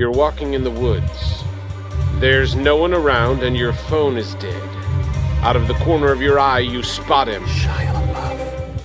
[0.00, 1.44] You're walking in the woods.
[2.20, 4.62] There's no one around, and your phone is dead.
[5.42, 7.44] Out of the corner of your eye, you spot him.
[7.44, 8.80] Shia LaBeouf.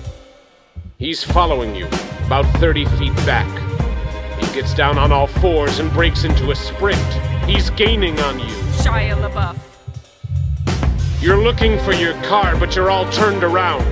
[0.98, 1.86] He's following you,
[2.26, 3.48] about 30 feet back.
[4.38, 7.00] He gets down on all fours and breaks into a sprint.
[7.48, 8.54] He's gaining on you.
[8.84, 9.56] Shia LaBeouf.
[11.22, 13.90] You're looking for your car, but you're all turned around.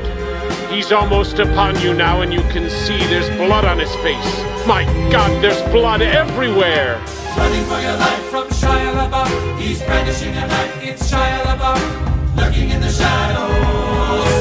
[0.71, 4.67] He's almost upon you now, and you can see there's blood on his face.
[4.67, 7.03] My God, there's blood everywhere!
[7.37, 9.59] Running for your life from Shia LaBeouf.
[9.59, 10.83] He's brandishing a knife.
[10.83, 12.37] It's Shia LaBeouf.
[12.37, 14.35] Lurking in the shadows.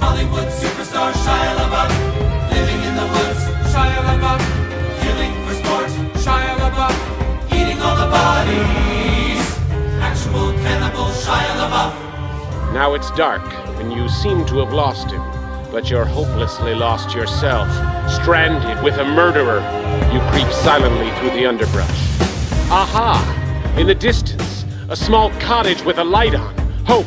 [0.00, 1.92] Hollywood superstar Shia LaBeouf.
[2.50, 3.42] Living in the woods.
[3.72, 4.42] Shia LaBeouf.
[5.02, 5.90] Killing for sport.
[6.24, 6.96] Shia LaBeouf.
[7.52, 9.44] Eating all the bodies.
[10.00, 12.72] Actual cannibal Shia LaBeouf.
[12.72, 13.42] Now it's dark,
[13.80, 15.22] and you seem to have lost him.
[15.70, 17.68] But you're hopelessly lost yourself,
[18.10, 19.60] stranded with a murderer.
[20.12, 22.07] You creep silently through the underbrush.
[22.70, 23.74] Aha!
[23.78, 26.54] In the distance, a small cottage with a light on.
[26.86, 27.06] Hope.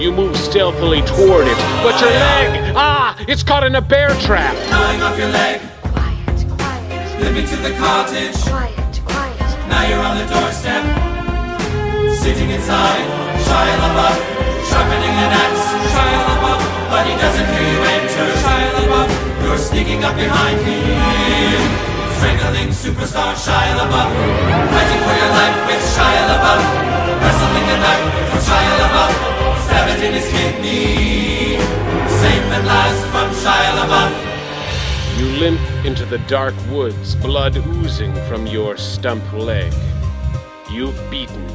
[0.00, 2.72] You move stealthily toward it, but your leg!
[2.76, 3.16] Ah!
[3.26, 4.54] It's caught in a bear trap!
[4.70, 5.60] Gnawing off your leg.
[5.82, 8.38] Quiet, quiet, Limping to the cottage.
[8.46, 9.68] quiet, quiet.
[9.68, 10.84] Now you're on the doorstep.
[12.22, 13.04] Sitting inside.
[13.44, 14.18] Shia LaBeouf.
[14.70, 15.66] Sharpening an axe.
[15.92, 16.62] Shia LaBeouf.
[16.94, 18.26] But he doesn't hear you enter.
[18.40, 19.10] Shia LaBeouf.
[19.44, 21.97] You're sneaking up behind him.
[22.18, 24.10] Strangling superstar Shia LaBeouf.
[24.74, 26.62] Fighting for your life with Shia LaBeouf.
[27.22, 29.14] Wrestling a knife from Shia LaBeouf.
[29.66, 31.58] Stab it in his kidney.
[32.20, 34.12] Safe at last from Shia LaBeouf.
[35.18, 39.72] You limp into the dark woods, blood oozing from your stump leg.
[40.70, 41.46] You've beaten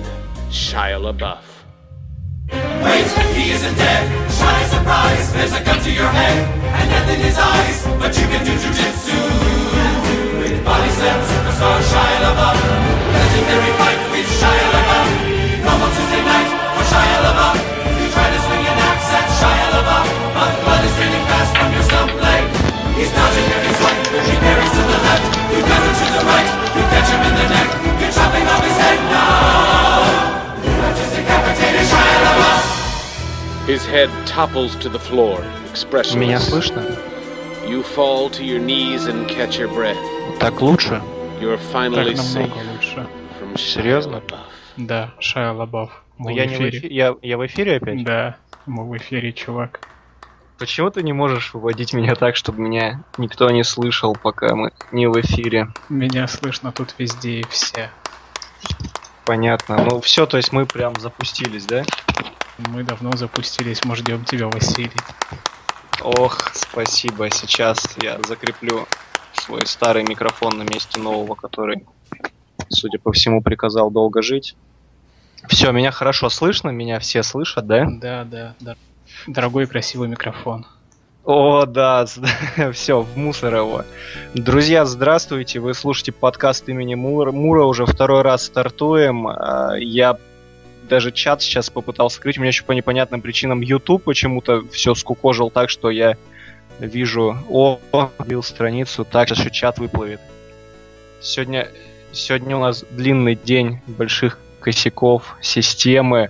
[0.49, 1.43] Shia LaBeouf.
[2.83, 4.31] Wait, he isn't dead.
[4.31, 6.37] Shy surprise, there's a gun to your head
[6.79, 7.83] and death in his eyes.
[7.99, 9.82] But you can do jujitsu.
[10.62, 12.58] With body slam superstar Shia LaBeouf.
[13.12, 15.08] Legendary fight with Shia LaBeouf.
[15.66, 17.58] Normal Tuesday night for Shia LaBeouf.
[17.98, 20.06] You try to swing an axe at Shia LaBeouf,
[20.38, 22.42] but blood is draining fast from your stump leg.
[22.94, 24.00] He's dodging every swipe.
[24.30, 25.26] He parries to the left.
[25.50, 26.48] You counter to the right.
[26.76, 27.68] You catch him in the neck.
[27.98, 30.06] You're chopping off his head now.
[30.62, 33.66] You have just decapitated Shia LaBeouf.
[33.66, 36.46] His head topples to the floor, Меня expressionless.
[36.46, 36.82] слышно?
[37.66, 39.98] You fall to your knees and catch your breath.
[40.43, 41.01] Так лучше?
[41.39, 43.07] Так намного лучше.
[43.55, 44.21] Серьезно?
[44.75, 46.03] Да, Шая Лабаф.
[46.17, 46.89] Ну, я, не в эфире.
[46.93, 48.03] Я, я в эфире опять?
[48.03, 49.79] Да, мы в эфире, чувак.
[50.59, 55.07] Почему ты не можешь выводить меня так, чтобы меня никто не слышал, пока мы не
[55.07, 55.69] в эфире?
[55.87, 57.89] Меня слышно тут везде и все.
[59.23, 59.77] Понятно.
[59.77, 61.85] Ну все, то есть мы прям запустились, да?
[62.57, 64.91] Мы давно запустились, мы ждем тебя, Василий.
[66.01, 67.29] Ох, спасибо.
[67.29, 68.85] Сейчас я закреплю
[69.43, 71.85] свой старый микрофон на месте нового, который,
[72.69, 74.55] судя по всему, приказал долго жить.
[75.49, 77.85] Все, меня хорошо слышно, меня все слышат, да?
[77.89, 78.75] Да, да, да.
[79.27, 80.65] Дорогой и красивый микрофон.
[81.25, 82.05] О, да,
[82.73, 83.83] все, в мусор его.
[84.33, 89.27] Друзья, здравствуйте, вы слушаете подкаст имени Мура, Мура уже второй раз стартуем.
[89.27, 90.17] А, Я
[90.87, 95.49] даже чат сейчас попытался скрыть, у меня еще по непонятным причинам YouTube почему-то все скукожил
[95.49, 96.15] так, что я
[96.79, 97.79] вижу, о,
[98.19, 100.21] вбил страницу, так, сейчас еще чат выплывет.
[101.21, 101.69] Сегодня,
[102.11, 106.29] сегодня у нас длинный день больших косяков системы.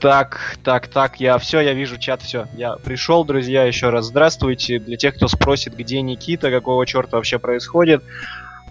[0.00, 2.46] Так, так, так, я все, я вижу чат, все.
[2.54, 4.78] Я пришел, друзья, еще раз здравствуйте.
[4.78, 8.02] Для тех, кто спросит, где Никита, какого черта вообще происходит.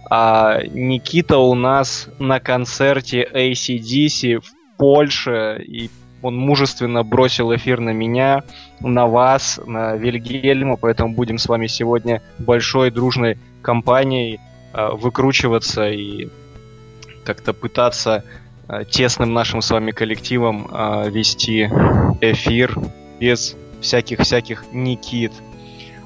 [0.10, 5.90] А, Никита у нас на концерте ACDC в Польше, и
[6.22, 8.44] он мужественно бросил эфир на меня,
[8.80, 14.40] на вас, на Вильгельма, поэтому будем с вами сегодня большой дружной компанией
[14.74, 16.30] а, выкручиваться и
[17.24, 18.24] как-то пытаться
[18.68, 21.66] а, тесным нашим с вами коллективом а, вести
[22.22, 22.78] эфир
[23.20, 25.34] без всяких-всяких Никит.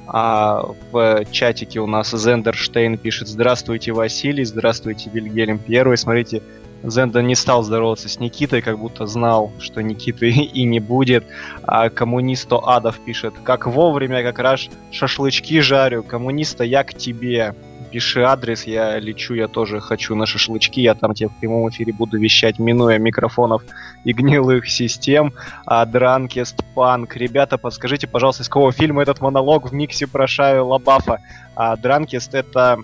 [0.08, 5.98] А в чатике у нас Зендерштейн пишет «Здравствуйте, Василий, здравствуйте, Вильгельм Первый».
[5.98, 6.44] Смотрите,
[6.84, 11.26] Зендер не стал здороваться с Никитой, как будто знал, что Никиты и не будет.
[11.64, 17.56] А коммунисто Адов пишет «Как вовремя, как раз шашлычки жарю, коммуниста я к тебе».
[17.92, 21.94] Пиши адрес, я лечу, я тоже хочу на шашлычки, я там тебе в прямом эфире
[21.94, 23.64] буду вещать, минуя микрофонов
[24.04, 25.34] и гнилых систем.
[25.66, 27.16] А Дранкест Панк.
[27.16, 31.20] Ребята, подскажите, пожалуйста, из какого фильма этот монолог в миксе про Шаю Лабафа?
[31.56, 32.80] А Дранкест это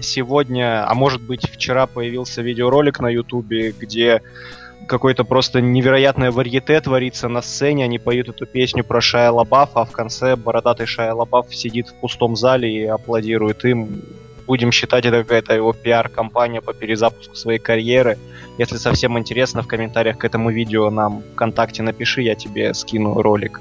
[0.00, 4.22] сегодня, а может быть вчера появился видеоролик на ютубе, где
[4.86, 9.84] какой-то просто невероятное варьете творится на сцене, они поют эту песню про Шая Лабафа, а
[9.84, 14.02] в конце бородатый Шая Лабаф сидит в пустом зале и аплодирует им.
[14.46, 18.18] будем считать это какая-то его пиар-компания по перезапуску своей карьеры.
[18.58, 23.60] Если совсем интересно, в комментариях к этому видео нам ВКонтакте напиши, я тебе скину ролик.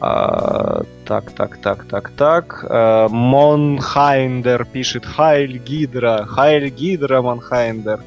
[0.00, 2.64] А, так, так, так, так, так.
[2.68, 6.24] А, Монхайндер пишет Хайль Гидра.
[6.26, 8.00] Хайль Гидра, Монхайндер.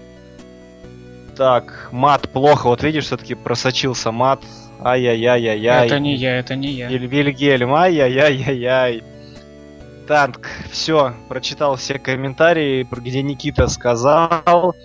[1.35, 2.67] Так, мат плохо.
[2.67, 4.41] Вот видишь, все-таки просочился мат.
[4.83, 5.85] Ай-яй-яй-яй-яй.
[5.87, 6.87] Это не я, это не я.
[6.89, 9.03] Виль- Вильгельм, ай-яй-яй-яй-яй.
[10.07, 14.75] Так, все, прочитал все комментарии, где Никита сказал.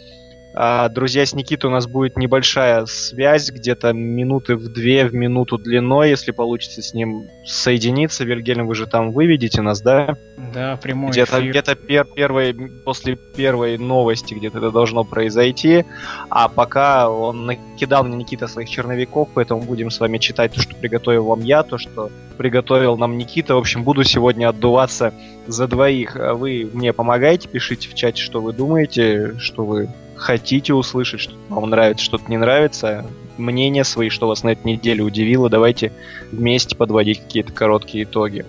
[0.58, 5.58] А, друзья, с Никитой у нас будет небольшая связь, где-то минуты в две, в минуту
[5.58, 8.24] длиной, если получится с ним соединиться.
[8.24, 10.16] Вильгельм, вы же там выведете нас, да?
[10.54, 11.50] Да, прямой Где-то эфир.
[11.50, 12.54] где-то пер, первой,
[12.86, 15.84] после первой новости где-то это должно произойти.
[16.30, 20.74] А пока он накидал мне Никита своих черновиков, поэтому будем с вами читать то, что
[20.74, 23.56] приготовил вам я, то, что приготовил нам Никита.
[23.56, 25.12] В общем, буду сегодня отдуваться
[25.46, 26.16] за двоих.
[26.16, 31.70] Вы мне помогаете, пишите в чате, что вы думаете, что вы хотите услышать, что вам
[31.70, 33.06] нравится, что-то не нравится.
[33.38, 35.48] Мнения свои, что вас на этой неделе удивило.
[35.48, 35.92] Давайте
[36.32, 38.46] вместе подводить какие-то короткие итоги.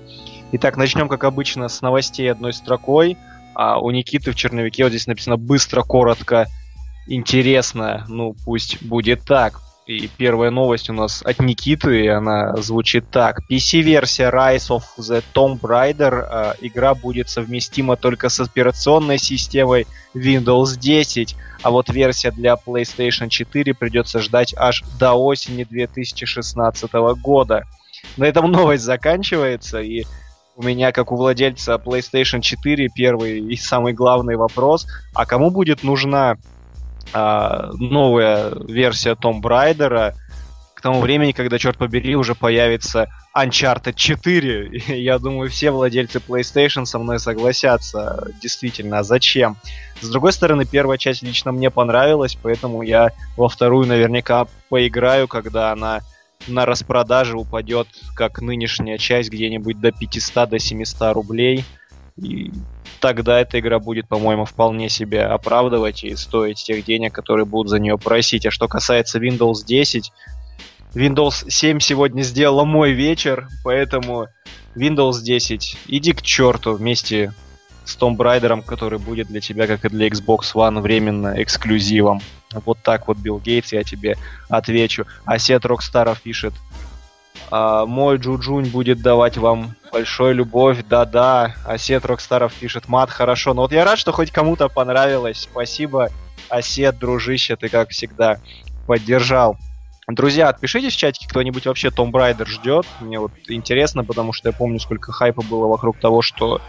[0.54, 3.18] Итак, начнем, как обычно, с новостей одной строкой.
[3.54, 6.48] А у Никиты в черновике вот здесь написано быстро, коротко,
[7.08, 8.06] интересно.
[8.08, 9.62] Ну, пусть будет так.
[9.88, 13.40] И первая новость у нас от Никиты, и она звучит так.
[13.50, 16.28] PC-версия Rise of the Tomb Raider.
[16.30, 23.30] э, игра будет совместима только с операционной системой Windows 10, а вот версия для PlayStation
[23.30, 26.92] 4 придется ждать аж до осени 2016
[27.22, 27.64] года.
[28.18, 30.04] На этом новость заканчивается, и
[30.58, 35.84] у меня, как у владельца PlayStation 4, первый и самый главный вопрос, а кому будет
[35.84, 36.36] нужна
[37.14, 40.14] а, новая версия Tomb Raider
[40.74, 44.68] к тому времени, когда, черт побери, уже появится Uncharted 4.
[44.88, 48.28] И Я думаю, все владельцы PlayStation со мной согласятся.
[48.42, 49.58] Действительно, а зачем?
[50.02, 55.72] С другой стороны, первая часть лично мне понравилась, поэтому я во вторую наверняка поиграю, когда
[55.72, 56.02] она
[56.48, 61.66] на распродаже упадет, как нынешняя часть, где-нибудь до 500, до 700 рублей.
[62.18, 62.52] И
[63.00, 67.80] тогда эта игра будет, по-моему, вполне себе оправдывать и стоить тех денег, которые будут за
[67.80, 68.46] нее просить.
[68.46, 70.12] А что касается Windows 10,
[70.94, 74.28] Windows 7 сегодня сделала мой вечер, поэтому
[74.76, 77.34] Windows 10, иди к черту вместе
[77.86, 82.22] с Tomb Raider, который будет для тебя, как и для Xbox One, временно эксклюзивом.
[82.66, 84.18] Вот так вот, Билл Гейтс, я тебе
[84.50, 85.06] отвечу.
[85.26, 86.54] А Сет Рокстаров пишет,
[87.50, 91.56] «А, мой Джуджунь будет давать вам большой любовь, да-да.
[91.66, 93.54] Осет Рокстаров пишет, мат, хорошо.
[93.54, 95.48] Но вот я рад, что хоть кому-то понравилось.
[95.50, 96.10] Спасибо,
[96.50, 98.40] Осет, дружище, ты как всегда
[98.86, 99.58] поддержал.
[100.08, 102.86] Друзья, отпишитесь в чатике, кто-нибудь вообще Tomb Raider ждет.
[103.02, 106.62] Мне вот интересно, потому что я помню, сколько хайпа было вокруг того, что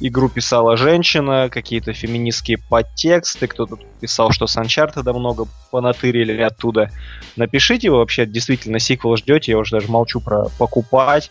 [0.00, 6.90] игру писала женщина, какие-то феминистские подтексты, кто-то писал, что с Uncharted много понатырили оттуда.
[7.36, 11.30] Напишите, вы вообще действительно сиквел ждете, я уже даже молчу про покупать.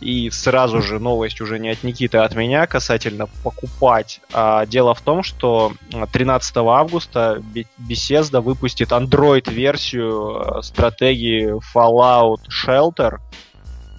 [0.00, 4.20] И сразу же новость уже не от Никиты, а от меня касательно покупать.
[4.32, 5.74] А, дело в том, что
[6.12, 13.18] 13 августа Be- Bethesda выпустит Android-версию э, стратегии Fallout Shelter.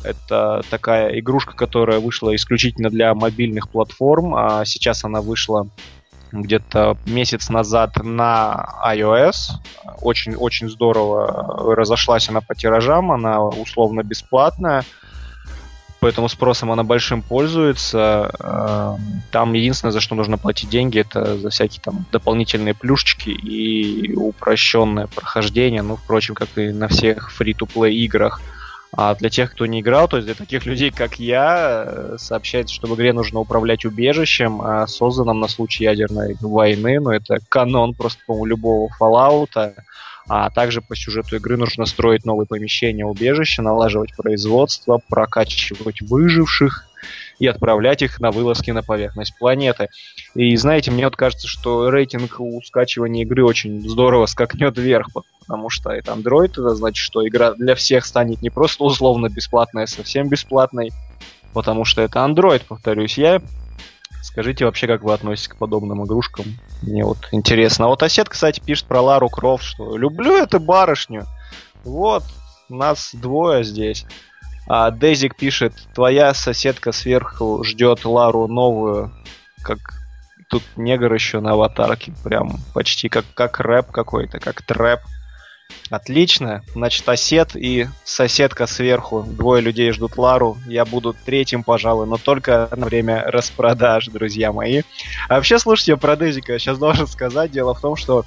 [0.03, 5.67] Это такая игрушка, которая вышла исключительно для мобильных платформ, а сейчас она вышла
[6.31, 9.59] где-то месяц назад на iOS.
[10.01, 14.83] Очень-очень здорово разошлась она по тиражам, она условно бесплатная
[16.03, 18.29] поэтому спросом она большим пользуется.
[18.39, 24.13] Эм, Там единственное, за что нужно платить деньги, это за всякие там дополнительные плюшечки и
[24.13, 28.41] упрощенное прохождение, ну, впрочем, как и на всех фри-то-плей играх.
[28.95, 32.75] А для тех, кто не играл, то есть для таких людей, как я, э, сообщается,
[32.75, 37.95] что в игре нужно управлять убежищем, а созданным на случай ядерной войны, ну, это канон
[37.95, 39.73] просто, по-моему, любого Fallout.
[40.29, 46.85] А также по сюжету игры нужно строить новые помещения убежища, налаживать производство, прокачивать выживших
[47.39, 49.89] и отправлять их на вылазки на поверхность планеты.
[50.33, 55.09] И знаете, мне вот кажется, что рейтинг у скачивания игры очень здорово скакнет вверх,
[55.43, 59.83] потому что это Android, это значит, что игра для всех станет не просто условно бесплатной,
[59.83, 60.91] а совсем бесплатной,
[61.53, 63.41] потому что это Android, повторюсь я.
[64.21, 66.45] Скажите вообще, как вы относитесь к подобным игрушкам?
[66.81, 67.85] Мне вот интересно.
[67.85, 71.25] А вот Осет, кстати, пишет про Лару Крофт, что люблю эту барышню.
[71.83, 72.23] Вот,
[72.69, 74.05] нас двое здесь.
[74.67, 79.11] А Дезик пишет, твоя соседка сверху ждет Лару новую,
[79.61, 79.79] как
[80.49, 84.99] тут негр еще на аватарке, прям почти как, как рэп какой-то, как трэп.
[85.89, 86.63] Отлично.
[86.73, 89.23] Значит, осет и соседка сверху.
[89.23, 90.57] Двое людей ждут Лару.
[90.65, 94.81] Я буду третьим, пожалуй, но только на время распродаж, друзья мои.
[95.29, 97.51] А вообще, слушайте, про Дезика сейчас должен сказать.
[97.51, 98.25] Дело в том, что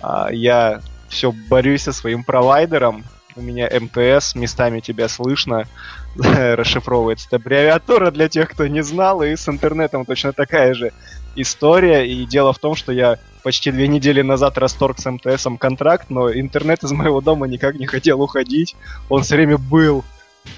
[0.00, 3.04] а, я все борюсь со своим провайдером.
[3.36, 5.64] У меня МТС, местами тебя слышно,
[6.16, 7.26] расшифровывается.
[7.28, 10.92] Это аббревиатура для тех, кто не знал, и с интернетом точно такая же
[11.36, 12.06] история.
[12.06, 16.32] И дело в том, что я почти две недели назад расторг с МТСом контракт, но
[16.32, 18.76] интернет из моего дома никак не хотел уходить.
[19.08, 20.04] Он все время был.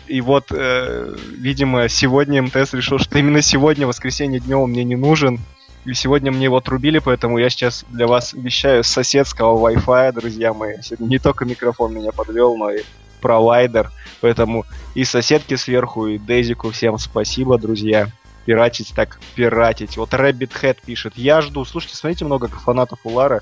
[0.07, 5.41] И вот, э, видимо, сегодня МТС решил, что именно сегодня, воскресенье днем, мне не нужен.
[5.85, 10.53] И сегодня мне его отрубили, поэтому я сейчас для вас вещаю с соседского Wi-Fi, друзья
[10.53, 10.77] мои.
[10.99, 12.83] Не только микрофон меня подвел, но и
[13.21, 13.91] провайдер.
[14.21, 18.09] Поэтому и соседки сверху, и Дезику всем спасибо, друзья
[18.45, 19.97] пиратить так пиратить.
[19.97, 21.65] Вот Rabbit Head пишет, я жду.
[21.65, 23.41] Слушайте, смотрите, много фанатов у Лары.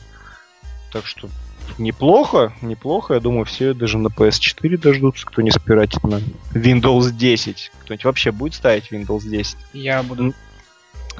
[0.93, 1.29] Так что
[1.77, 3.15] неплохо, неплохо.
[3.15, 6.21] Я думаю, все даже на PS4 дождутся, кто не спиратит на
[6.53, 7.73] Windows 10.
[7.83, 9.57] Кто-нибудь вообще будет ставить Windows 10?
[9.73, 10.35] Я буду.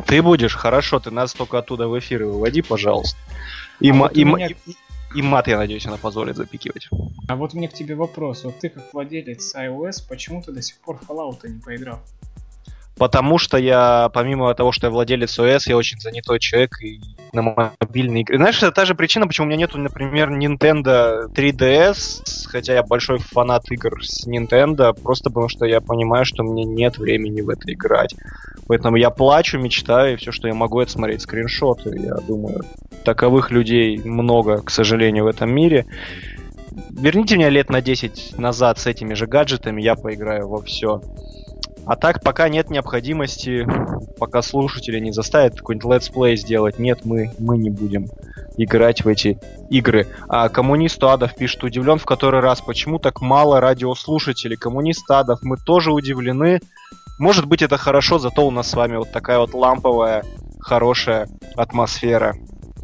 [0.07, 0.55] Ты будешь?
[0.55, 3.19] Хорошо, ты нас только оттуда в эфир выводи, пожалуйста.
[3.81, 4.49] И, а ма- вот и, меня...
[4.49, 4.75] и,
[5.15, 6.89] и мат, я надеюсь, она позволит запикивать.
[7.27, 8.45] А вот мне к тебе вопрос.
[8.45, 12.01] Вот ты как владелец iOS, почему ты до сих пор Fallout не поиграл?
[12.99, 17.01] Потому что я, помимо того, что я владелец ОС, я очень занятой человек и
[17.33, 18.37] на мобильные игры.
[18.37, 23.19] Знаешь, это та же причина, почему у меня нету, например, Nintendo 3DS, хотя я большой
[23.19, 27.73] фанат игр с Nintendo, просто потому что я понимаю, что мне нет времени в это
[27.73, 28.15] играть.
[28.67, 31.99] Поэтому я плачу, мечтаю, и все, что я могу, это смотреть скриншоты.
[31.99, 32.65] Я думаю,
[33.05, 35.87] таковых людей много, к сожалению, в этом мире.
[36.91, 41.01] Верните меня лет на 10 назад с этими же гаджетами, я поиграю во все.
[41.89, 43.67] А так, пока нет необходимости,
[44.19, 48.09] пока слушатели не заставят какой-нибудь летсплей сделать, нет, мы, мы не будем
[48.59, 49.41] играть в эти
[49.71, 50.07] игры.
[50.29, 54.59] А коммунист Адов пишет, удивлен в который раз, почему так мало радиослушателей.
[54.59, 56.61] Коммунист Адов, мы тоже удивлены.
[57.19, 60.25] Может быть, это хорошо, зато у нас с вами вот такая вот ламповая,
[60.61, 61.27] хорошая
[61.57, 62.37] атмосфера.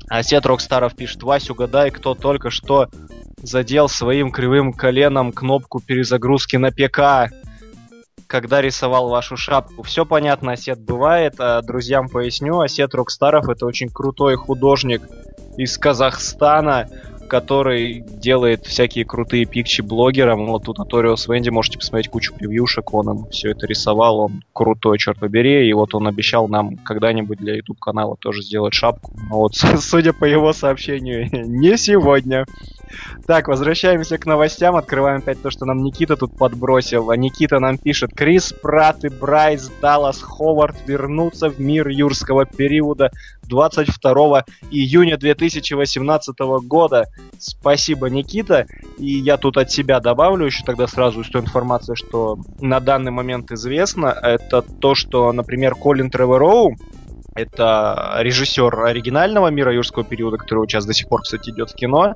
[0.08, 2.88] Осет Рокстаров пишет, Вась, угадай, кто только что
[3.36, 7.30] задел своим кривым коленом кнопку перезагрузки на ПК
[8.26, 9.82] когда рисовал вашу шапку.
[9.82, 11.34] Все понятно, Осет бывает.
[11.38, 15.02] А друзьям поясню, Осет Рокстаров это очень крутой художник
[15.56, 16.88] из Казахстана,
[17.28, 20.46] который делает всякие крутые пикчи блогерам.
[20.46, 24.98] Вот тут Аториус Венди, можете посмотреть кучу превьюшек, он им все это рисовал, он крутой,
[24.98, 29.12] черт побери, и вот он обещал нам когда-нибудь для YouTube канала тоже сделать шапку.
[29.30, 32.46] Вот, судя по его сообщению, не сегодня.
[33.26, 34.76] Так, возвращаемся к новостям.
[34.76, 37.10] Открываем опять то, что нам Никита тут подбросил.
[37.10, 38.12] А Никита нам пишет.
[38.14, 43.10] Крис Пратт и Брайс Даллас Ховард вернутся в мир юрского периода
[43.48, 47.06] 22 июня 2018 года.
[47.38, 48.66] Спасибо, Никита.
[48.98, 53.10] И я тут от себя добавлю еще тогда сразу из той информации, что на данный
[53.10, 54.06] момент известно.
[54.06, 56.76] Это то, что, например, Колин Тревороу,
[57.34, 62.14] это режиссер оригинального мира юрского периода, который сейчас до сих пор, кстати, идет в кино.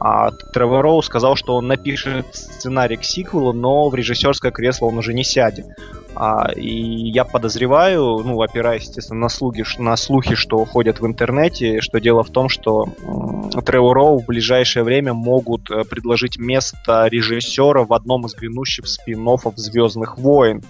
[0.00, 4.98] А Тревор Роу сказал, что он напишет сценарий к сиквелу, но в режиссерское кресло он
[4.98, 5.66] уже не сядет.
[6.16, 11.80] А, и я подозреваю, ну, опираясь, естественно, на слухи, на слухи, что ходят в интернете,
[11.80, 12.86] что дело в том, что
[13.66, 19.56] Тревор Роу в ближайшее время могут э, предложить место режиссера в одном из грядущих спин-оффов
[19.56, 20.62] «Звездных войн».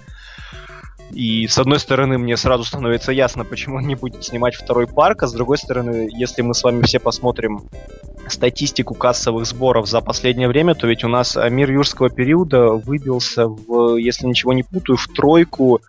[1.14, 5.23] И с одной стороны, мне сразу становится ясно, почему он не будет снимать второй парк,
[5.23, 7.62] а с другой стороны, если мы с вами все посмотрим
[8.26, 13.97] статистику кассовых сборов за последнее время, то ведь у нас мир юрского периода выбился в,
[13.97, 15.80] если ничего не путаю, в тройку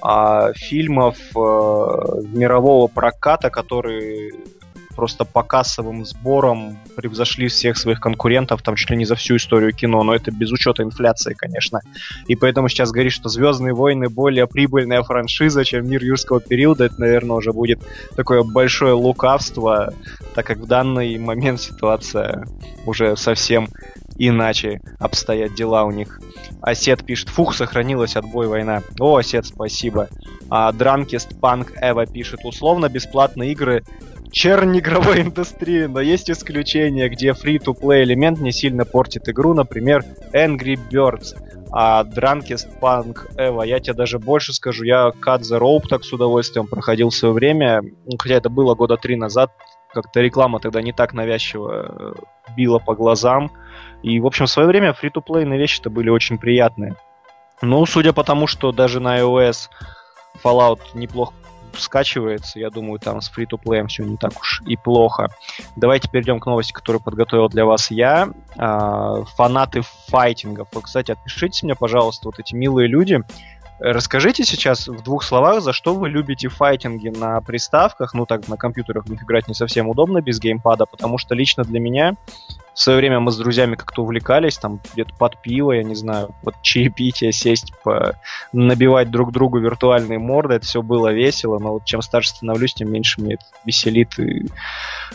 [0.00, 4.32] а, фильмов а, мирового проката, которые
[4.92, 9.72] просто по кассовым сборам превзошли всех своих конкурентов, там чуть ли не за всю историю
[9.72, 11.80] кино, но это без учета инфляции, конечно.
[12.26, 17.00] И поэтому сейчас говорить, что Звездные войны более прибыльная франшиза, чем мир юрского периода, это,
[17.00, 17.80] наверное, уже будет
[18.14, 19.94] такое большое лукавство,
[20.34, 22.46] так как в данный момент ситуация
[22.84, 23.68] уже совсем
[24.16, 26.20] иначе обстоят дела у них.
[26.60, 28.82] Осет пишет, фух, сохранилась отбой война.
[29.00, 30.08] О, Осет, спасибо.
[30.48, 33.84] А Дранкист Панк Эва пишет, условно бесплатные игры
[34.32, 40.78] чернь игровой индустрии, но есть исключения, где free-to-play элемент не сильно портит игру, например, Angry
[40.90, 41.36] Birds.
[41.74, 46.12] А Drunkest Punk Эва, я тебе даже больше скажу, я Cut the Rope так с
[46.12, 47.82] удовольствием проходил в свое время,
[48.18, 49.52] хотя это было года три назад,
[49.94, 53.50] как-то реклама тогда не так навязчиво э, била по глазам.
[54.02, 56.96] И, в общем, в свое время фри-то-плей вещи-то были очень приятные.
[57.62, 59.68] Ну, судя по тому, что даже на iOS
[60.42, 61.32] Fallout неплохо
[61.78, 62.58] скачивается.
[62.58, 65.28] Я думаю, там с фри play все не так уж и плохо.
[65.76, 68.28] Давайте перейдем к новости, которую подготовил для вас я.
[68.56, 70.68] А, фанаты файтингов.
[70.72, 73.20] Вы, кстати, отпишитесь мне, пожалуйста, вот эти милые люди.
[73.84, 78.14] Расскажите сейчас в двух словах, за что вы любите файтинги на приставках.
[78.14, 82.14] Ну, так, на компьютерах играть не совсем удобно без геймпада, потому что лично для меня
[82.74, 86.34] в свое время мы с друзьями как-то увлекались, там где-то под пиво, я не знаю,
[86.42, 88.14] под чаепитие сесть, по...
[88.52, 92.90] набивать друг другу виртуальные морды, это все было весело, но вот чем старше становлюсь, тем
[92.90, 94.46] меньше мне это веселит и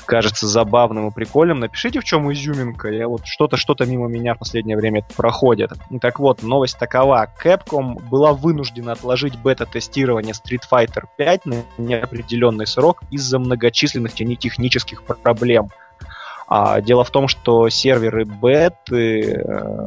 [0.06, 1.60] кажется забавным и прикольным.
[1.60, 5.72] Напишите, в чем изюминка, я вот что-то, что-то мимо меня в последнее время проходит.
[6.00, 7.28] Так вот, новость такова.
[7.44, 15.70] Capcom была вынуждена отложить бета-тестирование Street Fighter 5 на неопределенный срок из-за многочисленных технических проблем–
[16.48, 19.86] а, дело в том, что серверы беты э,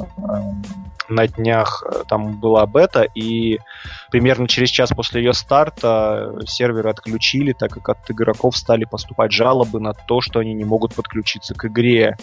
[1.09, 3.59] на днях э, там была бета, и
[4.11, 9.81] примерно через час после ее старта серверы отключили, так как от игроков стали поступать жалобы
[9.81, 12.17] на то, что они не могут подключиться к игре.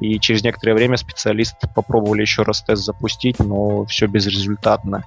[0.00, 5.04] И через некоторое время специалисты попробовали еще раз тест запустить, но все безрезультатно.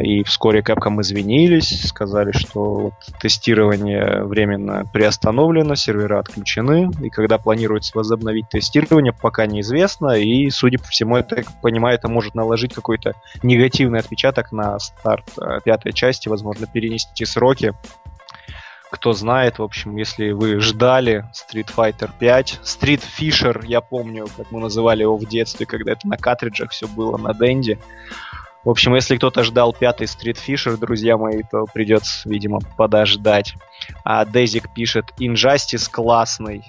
[0.00, 7.92] И вскоре Capcom извинились, сказали, что вот тестирование временно приостановлено, сервера отключены, и когда планируется
[7.94, 11.26] возобновить тестирование, пока неизвестно, и, судя по всему, я
[11.62, 17.72] понимаю, это может наложить какой-то негативный отпечаток на старт а, пятой части, возможно, перенести сроки.
[18.90, 24.52] Кто знает, в общем, если вы ждали Street Fighter 5, Street Fisher, я помню, как
[24.52, 27.78] мы называли его в детстве, когда это на картриджах все было на Денде,
[28.66, 33.54] в общем, если кто-то ждал пятый Street Fisher, друзья мои, то придется, видимо, подождать.
[34.04, 36.64] А Дезик пишет, Injustice классный.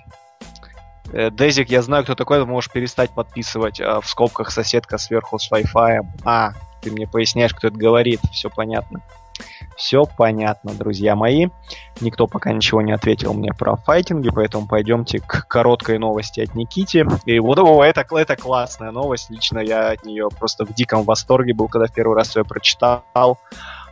[1.12, 5.40] Э, Дезик, я знаю, кто такой, ты можешь перестать подписывать а, в скобках соседка сверху
[5.40, 6.02] с Wi-Fi.
[6.24, 6.52] А,
[6.84, 9.02] ты мне поясняешь, кто это говорит, все понятно.
[9.76, 11.48] Все понятно, друзья мои.
[12.02, 17.06] Никто пока ничего не ответил мне про файтинги, поэтому пойдемте к короткой новости от Никити.
[17.26, 19.30] И вот о, это, это классная новость.
[19.30, 23.38] Лично я от нее просто в диком восторге был, когда первый раз ее прочитал.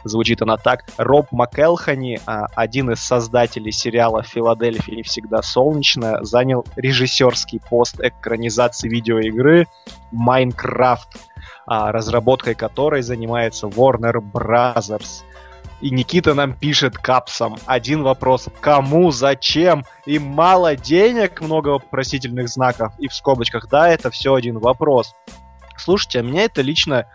[0.05, 0.85] Звучит она так.
[0.97, 9.67] Роб МакЭлхани, а, один из создателей сериала «Филадельфия всегда солнечно», занял режиссерский пост экранизации видеоигры
[10.12, 11.17] «Майнкрафт»,
[11.65, 15.23] а, разработкой которой занимается Warner Brothers.
[15.81, 18.47] И Никита нам пишет капсом один вопрос.
[18.61, 19.85] Кому, зачем?
[20.05, 22.93] Им мало денег, много вопросительных знаков.
[22.97, 25.13] И в скобочках, да, это все один вопрос.
[25.77, 27.05] Слушайте, а меня это лично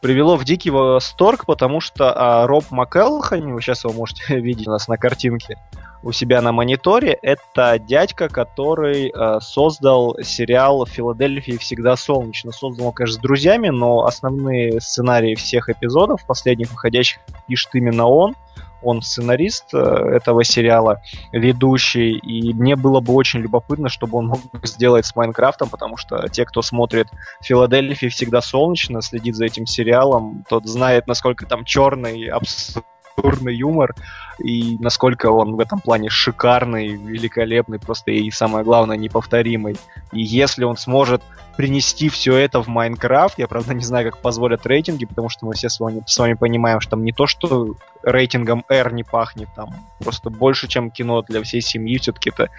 [0.00, 4.70] привело в дикий восторг, потому что а, Роб МакЭлхани, вы сейчас его можете видеть у
[4.70, 5.58] нас на картинке,
[6.04, 12.52] у себя на мониторе, это дядька, который э, создал сериал «Филадельфия всегда солнечно».
[12.52, 18.36] Создал он, конечно, с друзьями, но основные сценарии всех эпизодов, последних выходящих, пишет именно он.
[18.82, 21.00] Он сценарист э, этого сериала,
[21.32, 26.28] ведущий, и мне было бы очень любопытно, чтобы он мог сделать с Майнкрафтом, потому что
[26.28, 27.08] те, кто смотрит
[27.40, 33.94] «Филадельфия всегда солнечно», следит за этим сериалом, тот знает, насколько там черный, абсурдный юмор,
[34.38, 39.76] и насколько он в этом плане шикарный, великолепный, просто и самое главное, неповторимый.
[40.12, 41.22] И если он сможет
[41.56, 45.54] принести все это в Майнкрафт, я, правда, не знаю, как позволят рейтинги, потому что мы
[45.54, 49.48] все с вами, с вами понимаем, что там не то, что рейтингом R не пахнет,
[49.54, 49.70] там
[50.00, 52.50] просто больше, чем кино для всей семьи, все-таки это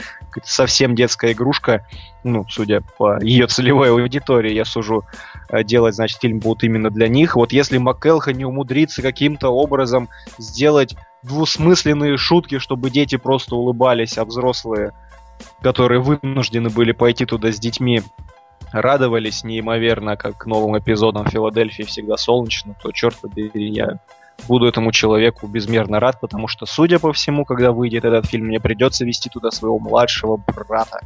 [0.44, 1.86] совсем детская игрушка,
[2.24, 5.04] ну, судя по ее целевой аудитории, я сужу,
[5.50, 7.36] э, делать, значит, фильм будут именно для них.
[7.36, 14.26] Вот если МакКелха не умудрится каким-то образом сделать двусмысленные шутки, чтобы дети просто улыбались, а
[14.26, 14.94] взрослые,
[15.62, 18.02] которые вынуждены были пойти туда с детьми,
[18.72, 24.00] радовались неимоверно, как новым эпизодам Филадельфии всегда солнечно, то черт побери, я
[24.48, 28.60] буду этому человеку безмерно рад, потому что, судя по всему, когда выйдет этот фильм, мне
[28.60, 31.00] придется вести туда своего младшего брата.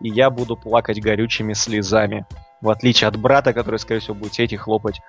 [0.00, 2.26] И я буду плакать горючими слезами.
[2.60, 5.00] В отличие от брата, который, скорее всего, будет сидеть и хлопать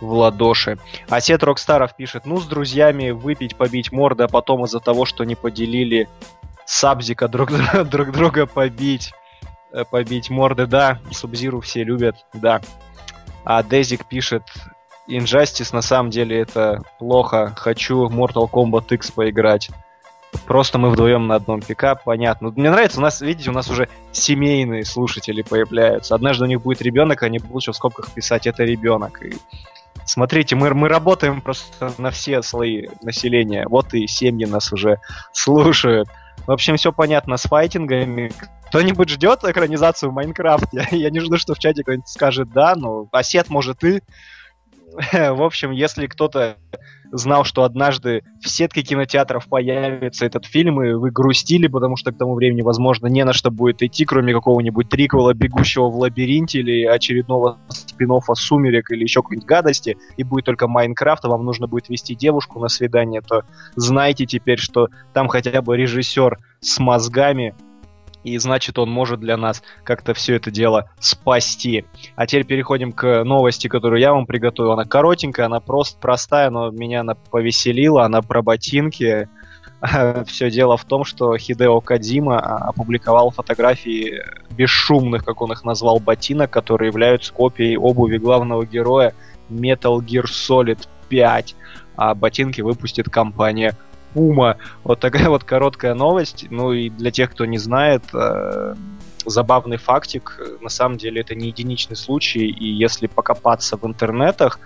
[0.00, 0.78] в ладоши.
[1.08, 5.24] А Сет Рокстаров пишет, ну, с друзьями выпить, побить морды, а потом из-за того, что
[5.24, 6.08] не поделили
[6.66, 7.50] Сабзика друг,
[7.84, 9.12] друг друга побить.
[9.72, 10.98] Э, побить морды, да.
[11.10, 12.60] Субзиру все любят, да.
[13.44, 14.42] А Дезик пишет,
[15.08, 17.52] Injustice на самом деле это плохо.
[17.56, 19.70] Хочу Mortal Kombat X поиграть.
[20.46, 22.50] Просто мы вдвоем на одном ПК, понятно.
[22.50, 26.14] Мне нравится, у нас, видите, у нас уже семейные слушатели появляются.
[26.14, 29.22] Однажды у них будет ребенок, они будут в скобках писать «это ребенок».
[29.22, 29.34] И
[30.04, 33.66] смотрите, мы, мы работаем просто на все слои населения.
[33.68, 34.98] Вот и семьи нас уже
[35.32, 36.08] слушают.
[36.46, 38.32] В общем, все понятно с файтингами.
[38.68, 40.88] Кто-нибудь ждет экранизацию в Майнкрафте?
[40.96, 44.00] Я не жду, что в чате кто-нибудь скажет «да», но Осет, может, и
[45.12, 46.56] В общем, если кто-то
[47.12, 52.18] знал, что однажды в сетке кинотеатров появится этот фильм, и вы грустили, потому что к
[52.18, 56.84] тому времени, возможно, не на что будет идти, кроме какого-нибудь триквела «Бегущего в лабиринте» или
[56.84, 61.88] очередного спин «Сумерек» или еще какой-нибудь гадости, и будет только Майнкрафт, а вам нужно будет
[61.88, 63.44] вести девушку на свидание, то
[63.76, 67.54] знайте теперь, что там хотя бы режиссер с мозгами,
[68.24, 71.84] и значит он может для нас как-то все это дело спасти.
[72.16, 74.72] А теперь переходим к новости, которую я вам приготовил.
[74.72, 79.28] Она коротенькая, она просто простая, но меня она повеселила, она про ботинки.
[80.26, 86.50] Все дело в том, что Хидео Кадима опубликовал фотографии бесшумных, как он их назвал, ботинок,
[86.50, 89.14] которые являются копией обуви главного героя
[89.50, 91.56] Metal Gear Solid 5.
[91.96, 93.76] А ботинки выпустит компания
[94.14, 94.56] Пума.
[94.84, 96.46] Вот такая вот короткая новость.
[96.50, 98.74] Ну и для тех, кто не знает, э,
[99.24, 100.40] забавный фактик.
[100.60, 104.58] На самом деле это не единичный случай, и если покопаться в интернетах,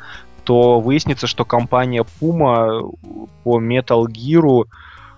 [0.45, 2.95] то выяснится, что компания Puma
[3.43, 4.65] по Metal Gear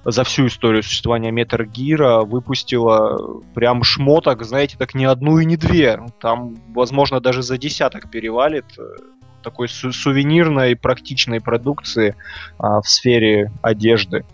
[0.04, 5.56] за всю историю существования Metal Gear выпустила прям шмоток, знаете, так не одну и не
[5.56, 6.00] две.
[6.20, 8.64] Там, возможно, даже за десяток перевалит
[9.48, 12.14] такой су- сувенирной практичной продукции
[12.58, 14.24] а, в сфере одежды.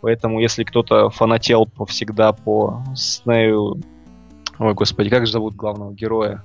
[0.00, 3.80] Поэтому, если кто-то фанател всегда по Снею...
[4.58, 6.42] Ой, господи, как же зовут главного героя?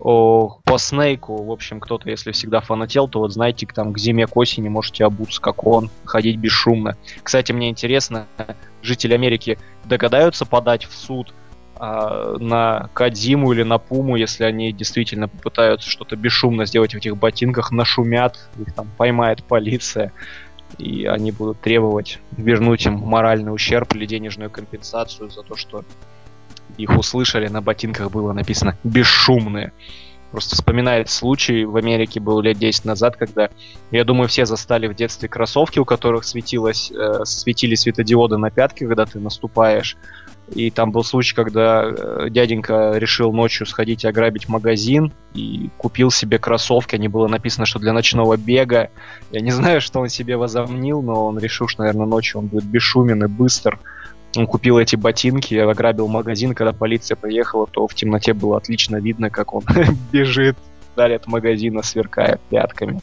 [0.00, 4.26] О, по Снейку, в общем, кто-то, если всегда фанател, то вот знаете, там к зиме,
[4.26, 6.96] к осени можете обуться, как он, ходить бесшумно.
[7.22, 8.26] Кстати, мне интересно,
[8.82, 11.34] жители Америки догадаются подать в суд
[11.78, 17.70] на Кадзиму или на Пуму, если они действительно попытаются что-то бесшумно сделать в этих ботинках,
[17.70, 20.12] нашумят, их там поймает полиция,
[20.76, 25.84] и они будут требовать вернуть им моральный ущерб или денежную компенсацию за то, что
[26.76, 29.72] их услышали, на ботинках было написано «бесшумные».
[30.30, 33.48] Просто вспоминает случай в Америке был лет 10 назад, когда,
[33.90, 38.86] я думаю, все застали в детстве кроссовки, у которых светилось, э, светили светодиоды на пятке,
[38.86, 39.96] когда ты наступаешь.
[40.54, 46.10] И там был случай, когда э, дяденька решил ночью сходить и ограбить магазин и купил
[46.10, 46.94] себе кроссовки.
[46.94, 48.90] Они было написано, что для ночного бега.
[49.30, 52.64] Я не знаю, что он себе возомнил, но он решил, что, наверное, ночью он будет
[52.64, 53.78] бесшумен и быстр.
[54.36, 56.54] Он купил эти ботинки, ограбил магазин.
[56.54, 59.64] Когда полиция приехала, то в темноте было отлично видно, как он
[60.12, 60.56] бежит
[60.98, 63.00] вдали от магазина, сверкая пятками.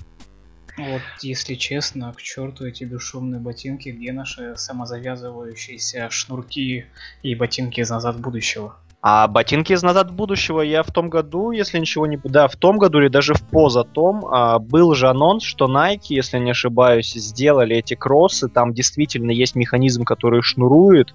[0.77, 6.85] Вот, если честно, к черту эти бесшумные ботинки, где наши самозавязывающиеся шнурки
[7.23, 8.75] и ботинки из назад будущего?
[9.01, 12.19] А ботинки из назад будущего я в том году, если ничего не...
[12.23, 16.39] Да, в том году или даже в позатом а, был же анонс, что Nike, если
[16.39, 18.49] не ошибаюсь, сделали эти кроссы.
[18.49, 21.13] Там действительно есть механизм, который шнурует,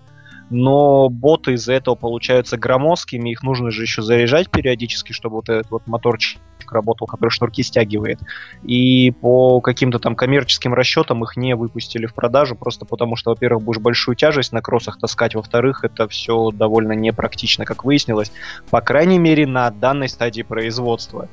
[0.50, 5.70] но боты из-за этого получаются громоздкими, их нужно же еще заряжать периодически, чтобы вот этот
[5.70, 6.40] вот моторчик
[6.72, 8.20] работал, который шнурки стягивает.
[8.62, 13.64] И по каким-то там коммерческим расчетам их не выпустили в продажу, просто потому что, во-первых,
[13.64, 18.32] будешь большую тяжесть на кроссах таскать, во-вторых, это все довольно непрактично, как выяснилось,
[18.70, 21.28] по крайней мере, на данной стадии производства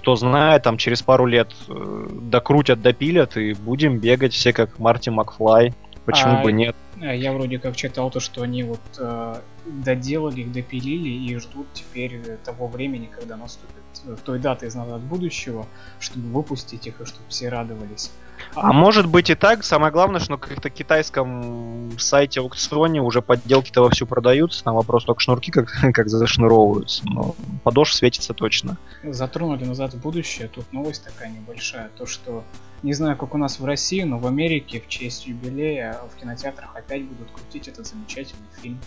[0.00, 5.10] кто знает, там через пару лет э, докрутят, допилят, и будем бегать все как Марти
[5.10, 5.74] Макфлай.
[6.06, 6.74] Почему А, бы нет?
[7.00, 9.34] Э, Я вроде как читал то, что они вот э,
[9.66, 14.74] доделали их, допилили и ждут теперь э, того времени, когда наступит э, той даты из
[14.74, 15.66] назад будущего,
[15.98, 18.10] чтобы выпустить их и чтобы все радовались.
[18.54, 19.64] А может быть и так.
[19.64, 24.64] Самое главное, что на каком-то китайском сайте аукционе уже подделки-то вовсю продаются.
[24.64, 27.02] Там вопрос только шнурки как, как зашнуровываются.
[27.06, 28.76] Но подошв светится точно.
[29.04, 30.48] Затронули назад в будущее.
[30.48, 31.90] Тут новость такая небольшая.
[31.96, 32.44] То, что
[32.82, 36.74] не знаю, как у нас в России, но в Америке в честь юбилея в кинотеатрах
[36.74, 38.80] опять будут крутить этот замечательный фильм.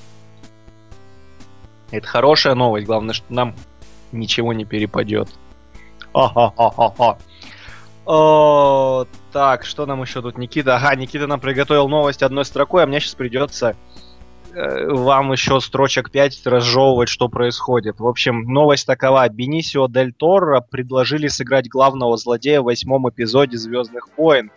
[1.92, 2.86] Это хорошая новость.
[2.86, 3.56] Главное, что нам
[4.12, 5.30] ничего не перепадет.
[6.14, 7.18] Ха-ха-ха-ха-ха.
[8.06, 10.76] О, так, что нам еще тут Никита?
[10.76, 13.78] Ага, Никита нам приготовил новость одной строкой, а мне сейчас придется
[14.54, 18.00] э, вам еще строчек 5 разжевывать, что происходит.
[18.00, 19.28] В общем, новость такова.
[19.30, 24.52] Бенисио Дель Торо предложили сыграть главного злодея в восьмом эпизоде «Звездных войн».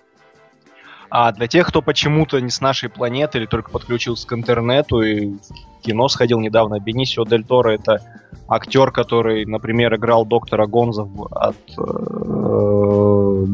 [1.11, 5.27] А для тех, кто почему-то не с нашей планеты или только подключился к интернету и
[5.29, 8.03] в кино сходил недавно, Бенисио Дель Торо это
[8.49, 11.57] актер, который, например, играл доктора Гонза в- от...
[11.79, 13.47] э,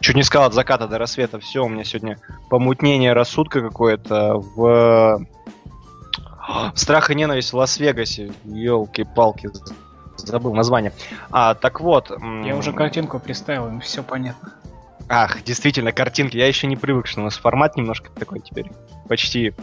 [0.00, 1.38] Чуть не сказал от заката до рассвета.
[1.40, 2.18] Все, у меня сегодня
[2.50, 5.24] помутнение рассудка какое-то в...
[6.74, 8.30] Страх и ненависть в Лас-Вегасе.
[8.44, 9.50] Елки-палки.
[10.16, 10.92] Забыл название.
[11.30, 12.10] А, так вот.
[12.44, 14.52] Я уже картинку представил, все понятно.
[15.08, 16.36] Ах, действительно, картинки.
[16.36, 18.70] Я еще не привык, что у нас формат немножко такой теперь
[19.08, 19.54] почти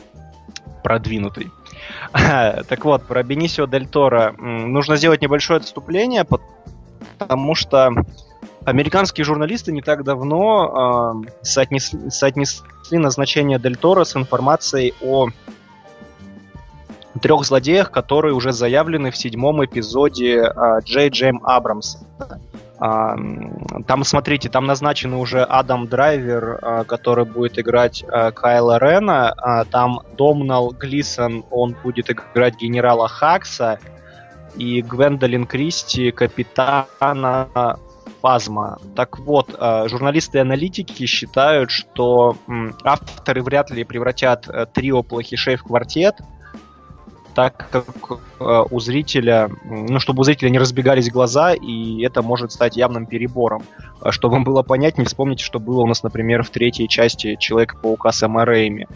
[0.83, 1.51] продвинутый.
[2.13, 4.33] Так вот, про Бенисио Дель Торо.
[4.37, 6.25] Нужно сделать небольшое отступление,
[7.17, 7.91] потому что
[8.65, 15.29] Американские журналисты не так давно э, соотнесли, соотнесли назначение Дель Торо с информацией о
[17.21, 21.99] трех злодеях, которые уже заявлены в седьмом эпизоде э, Джей Джейм Абрамса.
[22.83, 29.63] Там, смотрите, там назначены уже Адам Драйвер, э, который будет играть э, Кайла Рена, э,
[29.71, 33.79] там Домнал Глисон, он будет играть генерала Хакса,
[34.57, 37.47] и Гвендолин Кристи, капитана
[38.21, 38.79] Фазма.
[38.95, 42.35] Так вот, журналисты и аналитики считают, что
[42.83, 46.15] авторы вряд ли превратят э, трио плохишей в квартет,
[47.33, 47.85] так как
[48.39, 53.05] э, у зрителя, ну, чтобы у зрителя не разбегались глаза, и это может стать явным
[53.05, 53.63] перебором.
[54.09, 58.27] Чтобы вам было понятнее, вспомните, что было у нас, например, в третьей части Человека-паука с
[58.27, 58.87] Рэйми.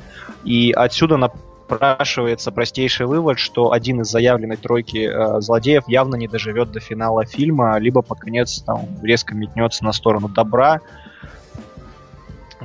[0.43, 6.71] И отсюда напрашивается простейший вывод, что один из заявленной тройки э, злодеев явно не доживет
[6.71, 10.82] до финала фильма, либо под конец там резко метнется на сторону добра.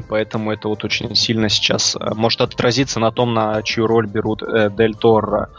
[0.08, 4.42] Поэтому это вот очень сильно сейчас э, может отразиться на том, на чью роль берут
[4.42, 5.50] э, Дель Торро.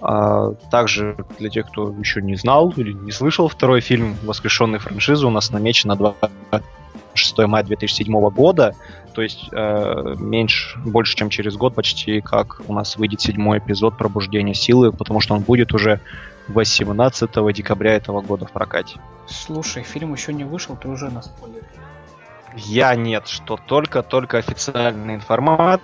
[0.00, 5.26] А, также для тех, кто еще не знал или не слышал второй фильм воскрешенной франшизы,
[5.26, 8.74] у нас намечен на 26 мая 2007 года
[9.12, 13.96] то есть э, меньше, больше, чем через год почти, как у нас выйдет седьмой эпизод
[13.96, 16.00] «Пробуждение силы», потому что он будет уже
[16.48, 18.98] 18 декабря этого года в прокате.
[19.26, 21.61] Слушай, фильм еще не вышел, ты уже на спойлере.
[22.54, 25.80] Я нет, что только-только официальная информация.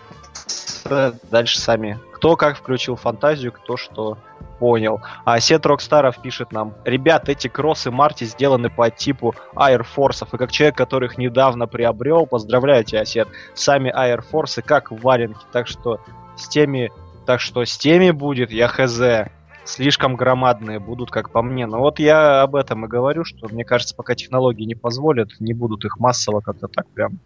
[1.30, 1.98] Дальше сами.
[2.14, 4.18] Кто как включил фантазию, кто что
[4.58, 5.00] понял.
[5.24, 10.36] А Сет Рокстаров пишет нам, ребят, эти кроссы Марти сделаны по типу Air Force, и
[10.36, 15.40] как человек, который их недавно приобрел, поздравляю тебя, Сет, сами Air Force как в валенке,
[15.52, 16.00] так что
[16.36, 16.90] с теми,
[17.24, 19.30] так что с теми будет, я хз,
[19.68, 21.66] слишком громадные будут, как по мне.
[21.66, 25.52] Но вот я об этом и говорю, что мне кажется, пока технологии не позволят, не
[25.52, 27.18] будут их массово как-то так прям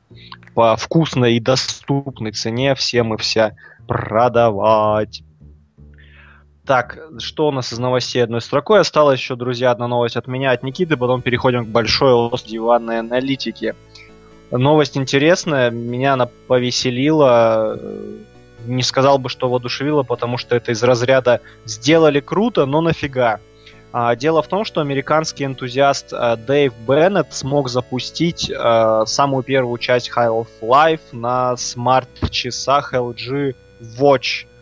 [0.55, 5.23] по вкусной и доступной цене всем и вся продавать.
[6.67, 8.81] Так, что у нас из новостей одной строкой?
[8.81, 13.01] Осталось еще, друзья, одна новость от меня, от Никиты, потом переходим к большой ос диванной
[13.01, 13.75] аналитике.
[14.53, 17.81] Новость интересная, меня она повеселила,
[18.67, 23.41] не сказал бы, что воодушевила, потому что это из разряда «сделали круто, но нафига».
[23.93, 29.77] А, дело в том, что американский энтузиаст а, Дэйв Беннет смог запустить а, самую первую
[29.79, 33.55] часть Half-Life на смарт-часах LG
[33.99, 34.47] Watch–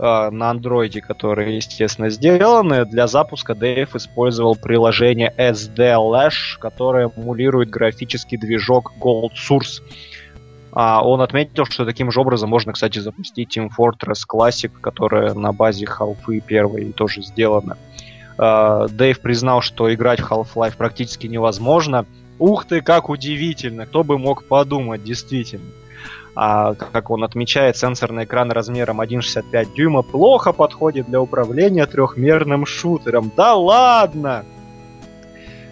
[0.00, 2.86] на андроиде, которые, естественно, сделаны.
[2.86, 9.82] Для запуска Дэйв использовал приложение SD Lash, которое эмулирует графический движок Gold Source.
[10.72, 15.52] А он отметил, что таким же образом можно, кстати, запустить Team Fortress Classic, которая на
[15.52, 17.76] базе Half-Life первой тоже сделана.
[18.38, 22.06] Uh, Дэйв признал, что играть в Half-Life практически невозможно.
[22.38, 23.84] Ух ты, как удивительно!
[23.84, 25.66] Кто бы мог подумать, действительно
[26.34, 33.30] а, как он отмечает, сенсорный экран размером 1,65 дюйма плохо подходит для управления трехмерным шутером.
[33.36, 34.44] Да ладно!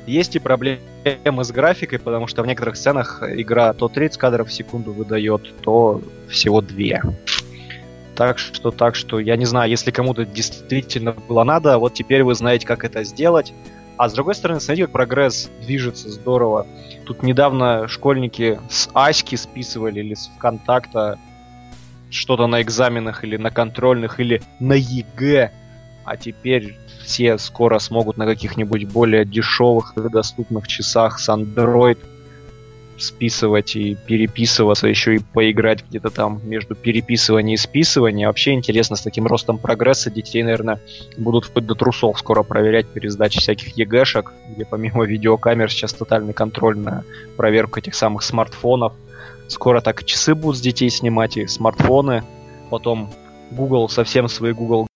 [0.09, 0.81] Есть и проблемы
[1.44, 6.01] с графикой, потому что в некоторых сценах игра то 30 кадров в секунду выдает, то
[6.31, 7.03] всего 2.
[8.16, 12.35] Так что, так что, я не знаю, если кому-то действительно было надо, вот теперь вы
[12.35, 13.53] знаете, как это сделать.
[13.99, 16.66] А с другой стороны, смотрите, как прогресс движется здорово.
[17.05, 21.18] Тут недавно школьники с Аськи списывали или с ВКонтакта
[22.11, 25.53] что-то на экзаменах или на контрольных или на ЕГЭ.
[26.07, 31.99] А теперь все скоро смогут на каких-нибудь более дешевых и доступных часах с Android
[32.99, 38.29] списывать и переписываться, еще и поиграть где-то там между переписыванием и списыванием.
[38.29, 40.81] Вообще интересно, с таким ростом прогресса детей, наверное,
[41.16, 46.35] будут вплоть до трусов скоро проверять при сдаче всяких ЕГЭшек, где помимо видеокамер сейчас тотальный
[46.35, 47.05] контроль на
[47.37, 48.92] проверку этих самых смартфонов.
[49.47, 52.25] Скоро так часы будут с детей снимать и смартфоны.
[52.68, 53.11] Потом
[53.53, 54.88] Google совсем свои Google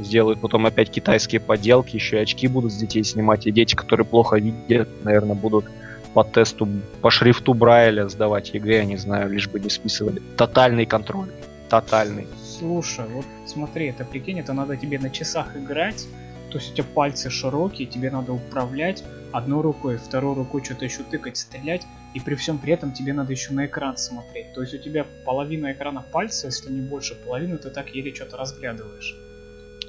[0.00, 4.06] сделают потом опять китайские поделки, еще и очки будут с детей снимать, и дети, которые
[4.06, 5.66] плохо видят, наверное, будут
[6.14, 6.68] по тесту,
[7.00, 10.22] по шрифту Брайля сдавать ЕГЭ, я не знаю, лишь бы не списывали.
[10.36, 11.28] Тотальный контроль.
[11.68, 12.28] Тотальный.
[12.42, 16.06] Слушай, вот смотри, это прикинь, это надо тебе на часах играть,
[16.50, 19.02] то есть у тебя пальцы широкие, тебе надо управлять
[19.32, 21.82] одной рукой, второй рукой что-то еще тыкать, стрелять,
[22.14, 24.52] и при всем при этом тебе надо еще на экран смотреть.
[24.54, 28.36] То есть у тебя половина экрана пальца, если не больше половины, ты так еле что-то
[28.36, 29.16] разглядываешь.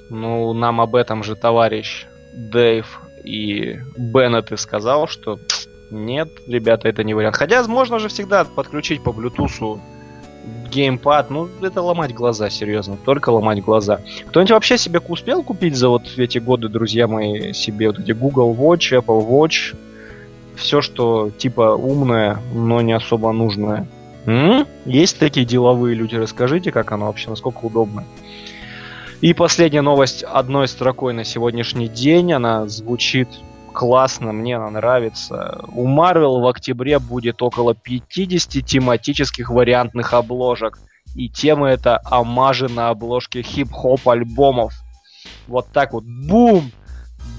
[0.10, 5.40] Ну, нам об этом же товарищ Дэйв и Беннет и сказал, что
[5.90, 7.36] нет, ребята, это не вариант.
[7.38, 9.80] Хотя можно же всегда подключить по Bluetooth
[10.70, 11.30] геймпад.
[11.30, 12.98] Ну, это ломать глаза, серьезно.
[13.04, 14.02] Только ломать глаза.
[14.28, 18.54] Кто-нибудь вообще себе успел купить за вот эти годы, друзья мои, себе вот эти Google
[18.54, 19.76] Watch, Apple Watch?
[20.56, 23.88] все, что типа умное, но не особо нужное.
[24.26, 24.66] М?
[24.86, 28.06] Есть такие деловые люди, расскажите, как оно вообще, насколько удобно.
[29.22, 32.34] И последняя новость одной строкой на сегодняшний день.
[32.34, 33.30] Она звучит
[33.74, 35.64] классно, мне она нравится.
[35.74, 40.80] У Marvel в октябре будет около 50 тематических вариантных обложек.
[41.16, 44.74] И темы это амажи на обложке хип-хоп альбомов.
[45.48, 46.72] Вот так вот, бум!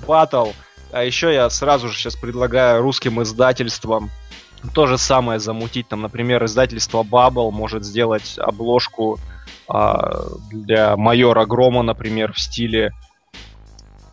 [0.06, 0.48] Батл!
[0.92, 4.10] А еще я сразу же сейчас предлагаю русским издательствам
[4.68, 5.88] то же самое замутить.
[5.88, 9.18] Там, например, издательство Bubble может сделать обложку
[9.68, 12.92] а, для майора Грома, например, в стиле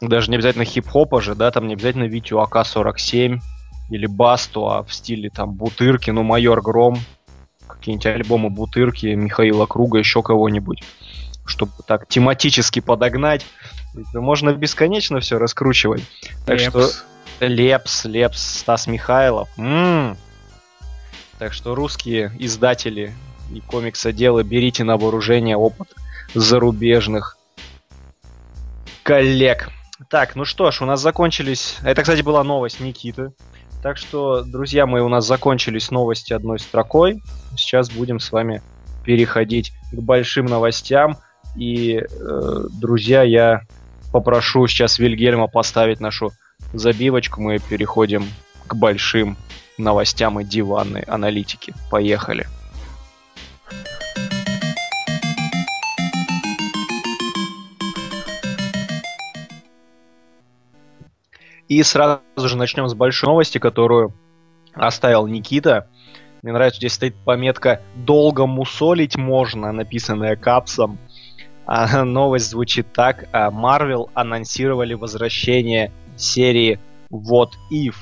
[0.07, 3.39] даже не обязательно хип-хопа же, да, там не обязательно Витю АК-47
[3.89, 6.97] или Басту, а в стиле там Бутырки, ну, Майор Гром,
[7.67, 10.83] какие-нибудь альбомы Бутырки, Михаила Круга, еще кого-нибудь,
[11.45, 13.45] чтобы так тематически подогнать.
[13.95, 16.03] Это можно бесконечно все раскручивать.
[16.45, 16.69] Так Лепс.
[16.69, 19.49] что Лепс, Лепс, Стас Михайлов.
[19.57, 20.17] М-м.
[21.39, 23.13] Так что русские издатели
[23.53, 25.89] и комиксоделы, берите на вооружение опыт
[26.33, 27.37] зарубежных
[29.03, 29.69] коллег.
[30.09, 31.77] Так, ну что ж, у нас закончились...
[31.83, 33.31] Это, кстати, была новость Никиты.
[33.81, 37.21] Так что, друзья мои, у нас закончились новости одной строкой.
[37.57, 38.61] Сейчас будем с вами
[39.03, 41.17] переходить к большим новостям.
[41.57, 43.61] И, э, друзья, я
[44.11, 46.31] попрошу сейчас Вильгельма поставить нашу
[46.73, 47.41] забивочку.
[47.41, 48.25] Мы переходим
[48.67, 49.37] к большим
[49.77, 51.73] новостям и диванной аналитики.
[51.89, 52.47] Поехали.
[61.67, 64.13] И сразу же начнем с большой новости, которую
[64.73, 65.87] оставил Никита.
[66.41, 70.99] Мне нравится, здесь стоит пометка «Долго мусолить можно», написанная капсом.
[71.65, 73.29] А новость звучит так.
[73.31, 77.95] а, Marvel анонсировали возвращение серии What If.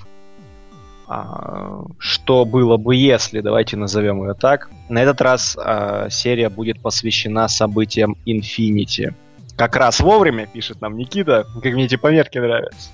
[1.13, 4.69] А, Что было бы если, давайте назовем ее так.
[4.88, 9.13] На этот раз а, серия будет посвящена событиям Infinity.
[9.58, 12.91] Как раз вовремя, пишет нам Никита, как мне эти пометки нравятся.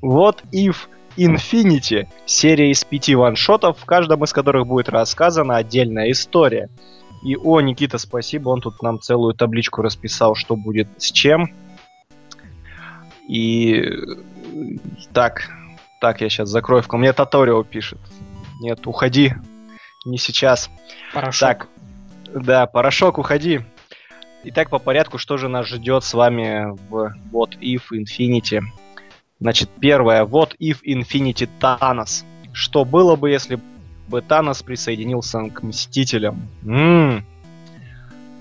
[0.00, 0.76] What If
[1.16, 6.68] Infinity– серия из пяти ваншотов, в каждом из которых будет рассказана отдельная история.
[7.24, 11.52] И, о, Никита, спасибо, он тут нам целую табличку расписал, что будет с чем.
[13.26, 14.78] И э,
[15.12, 15.50] так,
[16.00, 16.82] так, я сейчас закрою.
[16.92, 17.98] Мне Таторио пишет.
[18.60, 19.34] Нет, уходи.
[20.04, 20.70] Не сейчас.
[21.12, 21.40] Порошок.
[21.40, 21.68] Так,
[22.34, 23.60] да, порошок, уходи.
[24.44, 28.62] Итак, по порядку, что же нас ждет с вами в What If Infinity?
[29.38, 30.24] Значит, первое.
[30.24, 32.24] What If Infinity Thanos.
[32.52, 33.60] Что было бы, если
[34.08, 36.48] бы Танос присоединился к Мстителям?
[36.64, 37.24] М.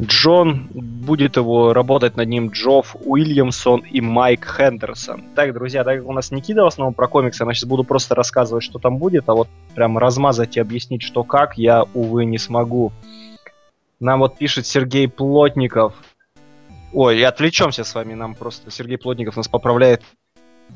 [0.02, 5.24] Джон будет его работать над ним Джофф Уильямсон и Майк Хендерсон.
[5.36, 8.16] Так, друзья, так как у нас Никита в основном про комиксы, я сейчас буду просто
[8.16, 12.38] рассказывать, что там будет, а вот прям размазать и объяснить, что как, я, увы, не
[12.38, 12.94] смогу.
[14.00, 15.94] Нам вот пишет Сергей Плотников.
[16.94, 20.04] Ой, отвлечемся с вами, нам просто Сергей Плотников нас поправляет.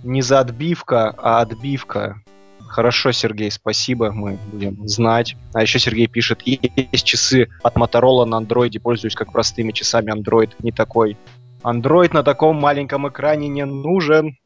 [0.03, 2.21] Не за отбивка, а отбивка.
[2.67, 5.35] Хорошо, Сергей, спасибо, мы будем знать.
[5.53, 10.51] А еще Сергей пишет, есть часы от Motorola на андроиде, пользуюсь как простыми часами, Android
[10.59, 11.17] не такой.
[11.63, 14.37] Android на таком маленьком экране не нужен.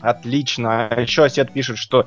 [0.00, 0.88] Отлично.
[0.88, 2.06] А еще Осет пишет, что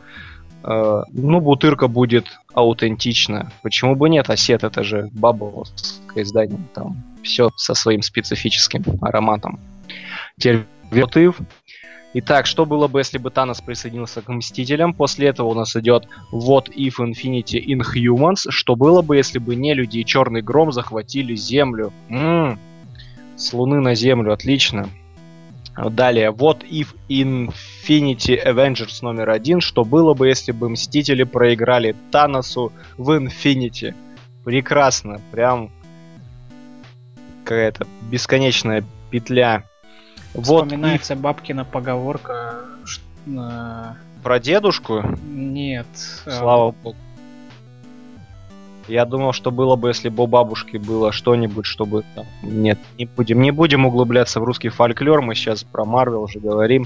[0.64, 3.52] э, ну, бутырка будет аутентична.
[3.62, 4.30] Почему бы нет?
[4.30, 6.60] Осет это же бабловское издание.
[6.74, 9.60] Там все со своим специфическим ароматом.
[10.38, 10.66] Теперь.
[12.16, 14.94] Итак, что было бы, если бы Танос присоединился к Мстителям?
[14.94, 18.50] После этого у нас идет What If Infinity Inhumans.
[18.50, 21.92] Что было бы, если бы не люди и Черный Гром захватили Землю?
[22.10, 22.60] М-м,
[23.36, 24.90] с Луны на Землю, отлично.
[25.76, 29.60] Далее, What If Infinity Avengers номер один.
[29.60, 33.96] Что было бы, если бы Мстители проиграли Таносу в Infinity?
[34.44, 35.72] Прекрасно, прям
[37.44, 39.64] какая-то бесконечная петля.
[40.34, 42.56] Вот Вспоминается бабкина поговорка.
[42.86, 43.94] ш- э,
[44.24, 45.86] про дедушку, Нет.
[46.26, 46.98] э, слава богу.
[48.88, 52.26] Я думал, что было бы, если бы у бабушки было что-нибудь, чтобы там...
[52.42, 56.86] Нет, не будем, не будем углубляться в русский фольклор, мы сейчас про Марвел уже говорим.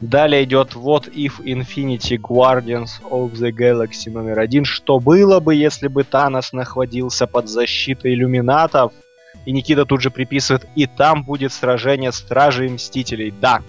[0.00, 4.64] Далее идет What If Infinity Guardians of the Galaxy номер один.
[4.64, 8.92] Что было бы, если бы Танос находился под защитой иллюминатов?
[9.44, 13.30] И Никита тут же приписывает, и там будет сражение Стражей Мстителей.
[13.30, 13.62] Да,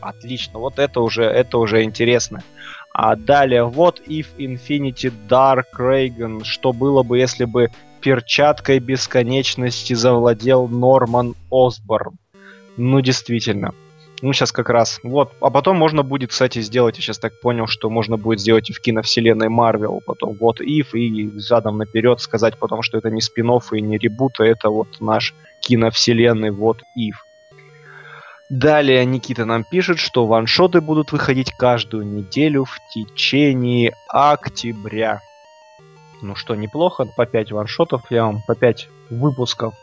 [0.00, 2.42] отлично, вот это уже, это уже интересно.
[2.92, 6.44] А далее, вот If Infinity Dark Reagan.
[6.44, 12.16] Что было бы, если бы перчаткой бесконечности завладел Норман Осборн?
[12.76, 13.74] Ну, действительно.
[14.22, 14.98] Ну, сейчас как раз.
[15.02, 15.32] Вот.
[15.40, 18.72] А потом можно будет, кстати, сделать, я сейчас так понял, что можно будет сделать и
[18.72, 23.50] в киновселенной Марвел, потом вот If, и задом наперед сказать потом, что это не спин
[23.72, 27.14] и не ребут, а это вот наш киновселенной вот If.
[28.48, 35.20] Далее Никита нам пишет, что ваншоты будут выходить каждую неделю в течение октября.
[36.22, 39.74] Ну что, неплохо, по 5 ваншотов, я вам по 5 выпусков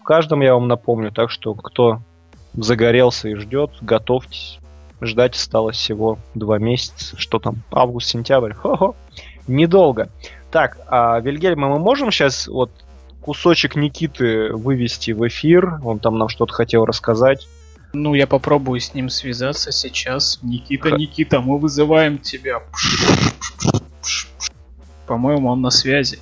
[0.00, 2.00] в каждом я вам напомню, так что кто
[2.54, 4.58] загорелся и ждет, готовьтесь.
[5.00, 7.16] Ждать осталось всего два месяца.
[7.16, 7.62] Что там?
[7.70, 8.52] Август-сентябрь.
[8.52, 8.94] Хо-хо.
[9.46, 10.10] Недолго.
[10.50, 12.70] Так, а Вильгельма мы можем сейчас вот
[13.22, 15.80] кусочек Никиты вывести в эфир?
[15.84, 17.48] Он там нам что-то хотел рассказать.
[17.92, 20.38] Ну, я попробую с ним связаться сейчас.
[20.42, 20.96] Никита, Х...
[20.96, 22.62] Никита, мы вызываем тебя.
[25.06, 26.20] По-моему, он на связи.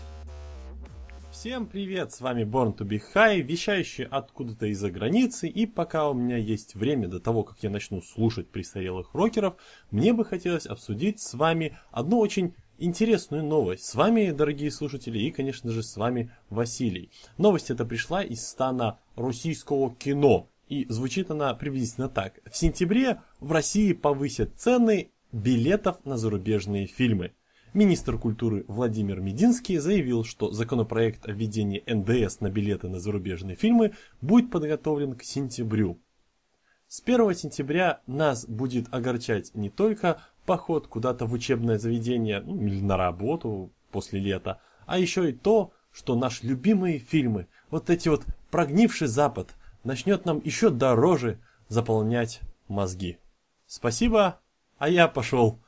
[1.38, 6.12] Всем привет, с вами Born to be High, вещающий откуда-то из-за границы, и пока у
[6.12, 9.54] меня есть время до того, как я начну слушать престарелых рокеров,
[9.92, 13.84] мне бы хотелось обсудить с вами одну очень интересную новость.
[13.84, 17.12] С вами, дорогие слушатели, и, конечно же, с вами Василий.
[17.36, 22.40] Новость эта пришла из стана российского кино, и звучит она приблизительно так.
[22.50, 27.32] В сентябре в России повысят цены билетов на зарубежные фильмы.
[27.74, 33.92] Министр культуры Владимир Мединский заявил, что законопроект о введении НДС на билеты на зарубежные фильмы
[34.22, 35.98] будет подготовлен к сентябрю.
[36.88, 42.80] С 1 сентября нас будет огорчать не только поход куда-то в учебное заведение ну, или
[42.80, 48.24] на работу после лета, а еще и то, что наши любимые фильмы, вот эти вот
[48.50, 49.54] прогнивший Запад,
[49.84, 51.38] начнет нам еще дороже
[51.68, 53.18] заполнять мозги.
[53.66, 54.40] Спасибо,
[54.78, 55.60] а я пошел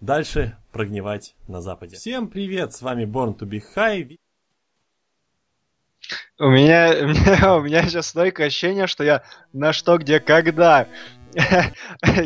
[0.00, 1.96] дальше прогнивать на Западе.
[1.96, 4.18] Всем привет, с вами Born to be High.
[6.38, 9.22] У меня, у меня, у меня сейчас стойкое ощущение, что я
[9.52, 10.86] на что, где, когда.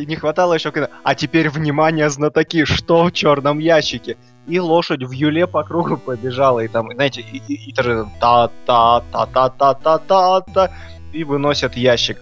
[0.06, 0.90] Не хватало еще когда.
[1.02, 4.16] А теперь внимание, знатоки, что в черном ящике?
[4.46, 10.70] И лошадь в юле по кругу побежала, и там, знаете, и, и, та-та-та-та-та-та-та-та,
[11.12, 12.18] и выносят ящик.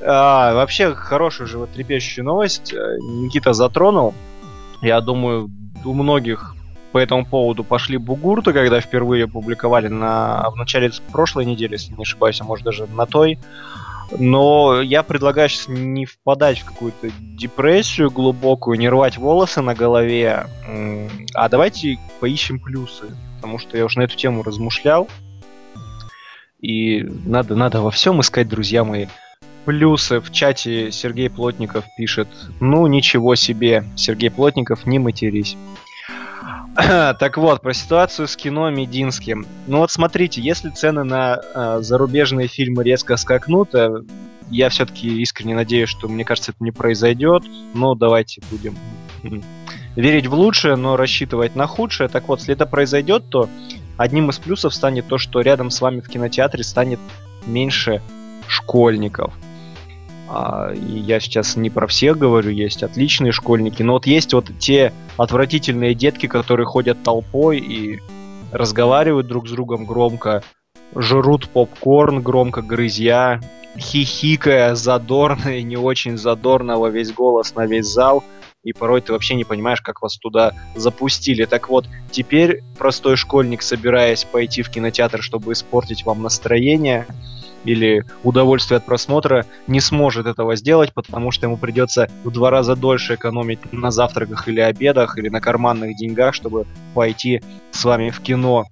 [0.00, 4.14] А, вообще, хорошую же вот трепещущую новость э, Никита затронул.
[4.82, 5.50] Я думаю,
[5.84, 6.54] у многих
[6.92, 12.02] по этому поводу пошли бугурты, когда впервые публиковали на, в начале прошлой недели, если не
[12.02, 13.38] ошибаюсь, а может даже на той.
[14.18, 20.46] Но я предлагаю сейчас не впадать в какую-то депрессию глубокую, не рвать волосы на голове,
[21.34, 23.04] а давайте поищем плюсы,
[23.36, 25.08] потому что я уже на эту тему размышлял.
[26.60, 29.06] И надо, надо во всем искать, друзья мои,
[29.64, 30.20] плюсы.
[30.20, 32.28] В чате Сергей Плотников пишет,
[32.60, 35.56] ну ничего себе, Сергей Плотников, не матерись.
[36.76, 39.46] Так вот, про ситуацию с кино Мединским.
[39.66, 44.02] Ну вот смотрите, если цены на э, зарубежные фильмы резко скакнут, э,
[44.50, 47.44] я все-таки искренне надеюсь, что, мне кажется, это не произойдет.
[47.74, 48.76] Но давайте будем
[49.96, 52.08] верить в лучшее, но рассчитывать на худшее.
[52.08, 53.48] Так вот, если это произойдет, то
[53.96, 57.00] одним из плюсов станет то, что рядом с вами в кинотеатре станет
[57.46, 58.02] меньше
[58.48, 59.34] школьников.
[60.32, 64.46] А, и я сейчас не про всех говорю, есть отличные школьники, но вот есть вот
[64.60, 68.00] те отвратительные детки, которые ходят толпой и
[68.52, 70.44] разговаривают друг с другом громко,
[70.94, 73.40] жрут попкорн громко, грызя,
[73.76, 78.22] хихикая задорно и не очень задорно во весь голос на весь зал,
[78.62, 81.44] и порой ты вообще не понимаешь, как вас туда запустили.
[81.44, 87.06] Так вот, теперь простой школьник, собираясь пойти в кинотеатр, чтобы испортить вам настроение,
[87.64, 92.76] или удовольствие от просмотра не сможет этого сделать, потому что ему придется в два раза
[92.76, 98.20] дольше экономить на завтраках или обедах, или на карманных деньгах, чтобы пойти с вами в
[98.20, 98.66] кино.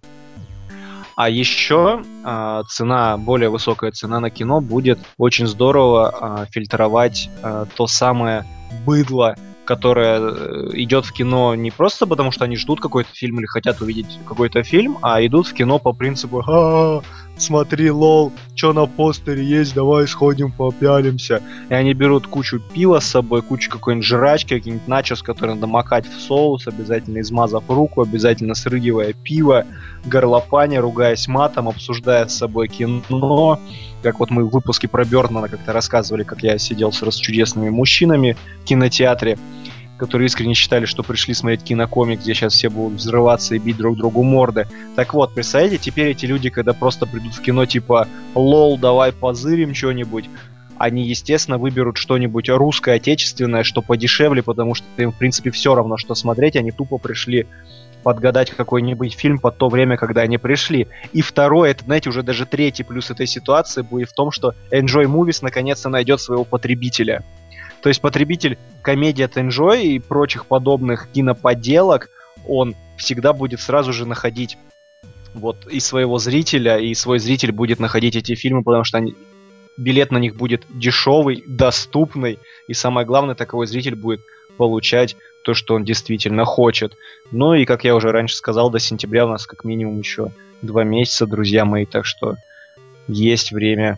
[1.17, 7.67] А еще э, цена, более высокая цена на кино будет очень здорово э, фильтровать э,
[7.75, 8.45] то самое
[8.87, 9.35] быдло,
[9.65, 13.81] которое э, идет в кино не просто потому, что они ждут какой-то фильм или хотят
[13.81, 17.03] увидеть какой-то фильм, а идут в кино по принципу «Ха,
[17.43, 21.43] смотри, лол, что на постере есть, давай сходим попялимся.
[21.69, 26.07] И они берут кучу пива с собой, кучу какой-нибудь жрачки, какие-нибудь начос, которые надо макать
[26.07, 29.65] в соус, обязательно измазав руку, обязательно срыгивая пиво,
[30.05, 33.61] горлопаня, ругаясь матом, обсуждая с собой кино.
[34.03, 38.37] Как вот мы в выпуске про Бёрдмана как-то рассказывали, как я сидел с чудесными мужчинами
[38.63, 39.39] в кинотеатре
[39.99, 43.97] которые искренне считали, что пришли смотреть кинокомик, где сейчас все будут взрываться и бить друг
[43.97, 44.67] другу морды.
[44.97, 49.75] Так вот, представляете, теперь эти люди, когда просто придут в кино типа «Лол, давай позырим
[49.75, 50.31] что-нибудь»,
[50.79, 55.97] они, естественно, выберут что-нибудь русское, отечественное, что подешевле, потому что им, в принципе, все равно,
[55.97, 56.55] что смотреть.
[56.55, 57.49] Они тупо пришли
[58.05, 60.87] подгадать какой-нибудь фильм под то время, когда они пришли.
[61.13, 65.05] И второе, это, знаете, уже даже третий плюс этой ситуации будет в том, что Enjoy
[65.05, 67.25] Movies наконец-то найдет своего потребителя.
[67.89, 72.11] То есть потребитель комедии от Enjoy и прочих подобных киноподелок,
[72.47, 74.59] он всегда будет сразу же находить
[75.33, 79.15] вот и своего зрителя, и свой зритель будет находить эти фильмы, потому что они,
[79.79, 84.21] билет на них будет дешевый, доступный, и самое главное, таковой зритель будет
[84.59, 86.93] получать то, что он действительно хочет.
[87.31, 90.31] Ну и, как я уже раньше сказал, до сентября у нас как минимум еще
[90.61, 92.37] два месяца, друзья мои, так что
[93.07, 93.97] есть время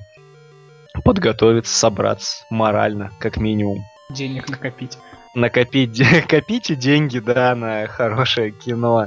[1.00, 3.84] подготовиться, собраться морально, как минимум.
[4.10, 4.98] Денег накопить.
[5.34, 9.06] Накопить, копите деньги, да, на хорошее кино.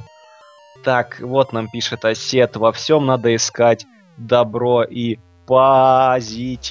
[0.83, 3.85] Так, вот нам пишет Осет, во всем надо искать
[4.17, 6.63] добро и позитив.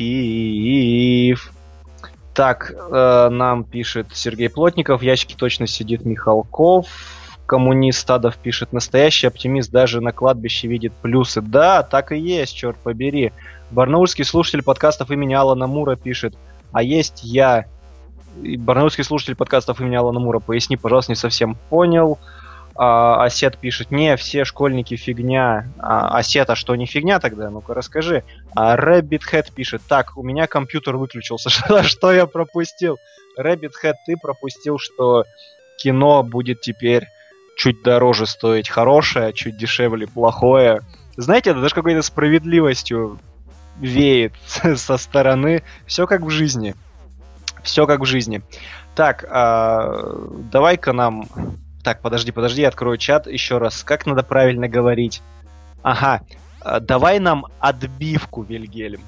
[2.35, 6.87] Так, э, нам пишет Сергей Плотников, в ящике точно сидит Михалков.
[7.47, 11.43] Коммунист Стадов пишет, настоящий оптимист даже на кладбище видит плюсы.
[11.43, 13.33] Да, так и есть, черт побери.
[13.73, 16.35] Барнаульский слушатель подкастов имени Алана Мура пишет,
[16.73, 17.66] а есть я.
[18.37, 22.18] Барнаульский слушатель подкастов имени Алана Мура, поясни, пожалуйста, не совсем понял.
[22.75, 25.68] А, Осет пишет, не, все школьники фигня.
[25.79, 27.51] А, Осет, а что не фигня тогда?
[27.51, 28.25] Ну-ка расскажи.
[28.55, 31.51] А Rabbit Head пишет, так, у меня компьютер выключился,
[31.83, 32.99] что я пропустил?
[33.39, 35.25] Rabbit Head, ты пропустил, что
[35.79, 37.07] кино будет теперь
[37.57, 40.81] чуть дороже стоить хорошее, чуть дешевле плохое.
[41.16, 43.18] Знаете, это даже какой-то справедливостью
[43.81, 44.35] веет
[44.77, 45.62] со стороны.
[45.87, 46.75] Все как в жизни.
[47.62, 48.43] Все как в жизни.
[48.95, 50.14] Так, а,
[50.51, 51.27] давай-ка нам...
[51.83, 53.83] Так, подожди, подожди, я открою чат еще раз.
[53.83, 55.23] Как надо правильно говорить?
[55.83, 56.23] Ага,
[56.61, 59.01] а, давай нам отбивку, Вильгельм.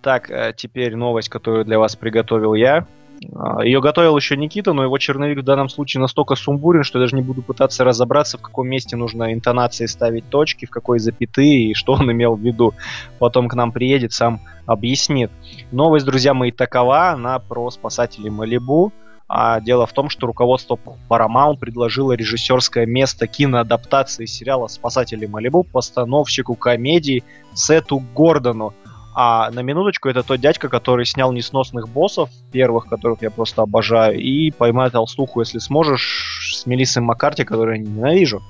[0.00, 2.86] Так, э, теперь новость, которую для вас приготовил я.
[3.34, 7.04] А, Ее готовил еще Никита, но его черновик в данном случае настолько сумбурен, что я
[7.04, 11.70] даже не буду пытаться разобраться, в каком месте нужно интонации ставить точки, в какой запятые
[11.70, 12.74] и что он имел в виду.
[13.18, 15.30] Потом к нам приедет, сам объяснит.
[15.72, 18.92] Новость, друзья мои, такова, она про спасателей Малибу.
[19.30, 20.78] А дело в том, что руководство
[21.10, 28.72] Paramount предложило режиссерское место киноадаптации сериала «Спасатели Малибу» постановщику комедии Сету Гордону.
[29.20, 34.16] А на минуточку это тот дядька, который снял несносных боссов, первых, которых я просто обожаю,
[34.16, 38.40] и поймай толстуху, если сможешь, с Мелиссой Маккарти, которую я ненавижу.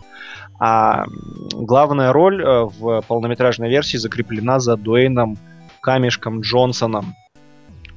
[0.61, 1.07] А
[1.53, 5.39] главная роль э, в полнометражной версии закреплена за Дуэйном
[5.81, 7.15] Камешком Джонсоном.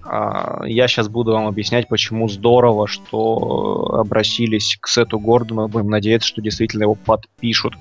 [0.03, 5.67] А, Я сейчас буду вам объяснять, почему здорово, что обратились к Сету Гордону.
[5.67, 7.75] Будем надеяться, что действительно его подпишут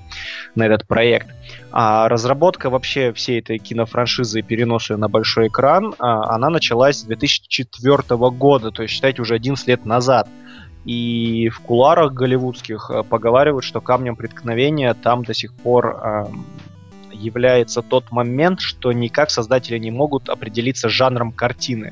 [0.55, 1.27] на этот проект.
[1.71, 7.03] А разработка вообще всей этой кинофраншизы и переноса на большой экран, а, она началась с
[7.03, 10.27] 2004 года, то есть, считайте, уже 11 лет назад.
[10.85, 16.45] И в куларах голливудских э, поговаривают, что камнем преткновения там до сих пор эм,
[17.11, 21.91] является тот момент, что никак создатели не могут определиться с жанром картины.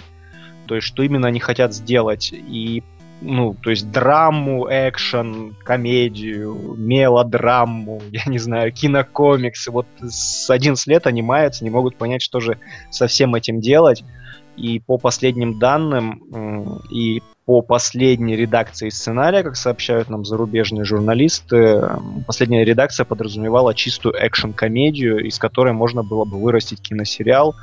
[0.69, 2.31] То есть, что именно они хотят сделать.
[2.31, 2.83] И,
[3.21, 9.71] ну, то есть, драму, экшен, комедию, мелодраму, я не знаю, кинокомиксы.
[9.71, 12.59] Вот с 11 лет они маются, не могут понять, что же
[12.91, 14.03] со всем этим делать.
[14.57, 21.81] И по последним данным, и по последней редакции сценария, как сообщают нам зарубежные журналисты,
[22.27, 27.55] последняя редакция подразумевала чистую экшен-комедию, из которой можно было бы вырастить киносериал.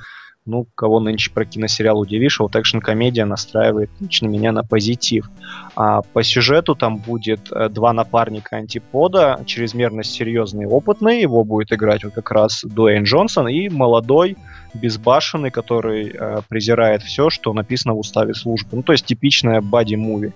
[0.47, 5.29] Ну, кого нынче про киносериал удивишь, вот экшн-комедия настраивает лично меня на позитив.
[5.75, 11.73] А по сюжету там будет э, два напарника антипода, чрезмерно серьезный и опытный, его будет
[11.73, 14.37] играть вот как раз Дуэйн Джонсон, и молодой,
[14.73, 18.69] безбашенный, который э, презирает все, что написано в уставе службы.
[18.77, 20.33] Ну, то есть типичная бади-муви.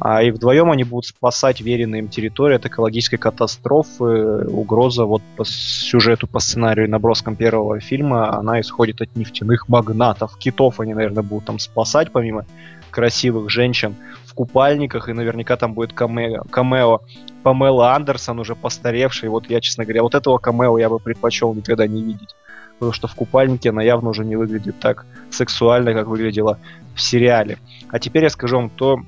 [0.00, 4.44] А, и вдвоем они будут спасать веренные им территории от экологической катастрофы.
[4.46, 10.36] Угроза вот по сюжету, по сценарию наброскам первого фильма, она исходит от нефтяных магнатов.
[10.38, 12.44] Китов они, наверное, будут там спасать, помимо
[12.90, 17.00] красивых женщин в купальниках, и наверняка там будет камео, камео
[17.42, 19.28] Памела Андерсон, уже постаревший.
[19.28, 22.34] Вот я, честно говоря, вот этого камео я бы предпочел никогда не видеть.
[22.74, 26.58] Потому что в купальнике она явно уже не выглядит так сексуально, как выглядела
[26.94, 27.58] в сериале.
[27.88, 29.00] А теперь я скажу вам то,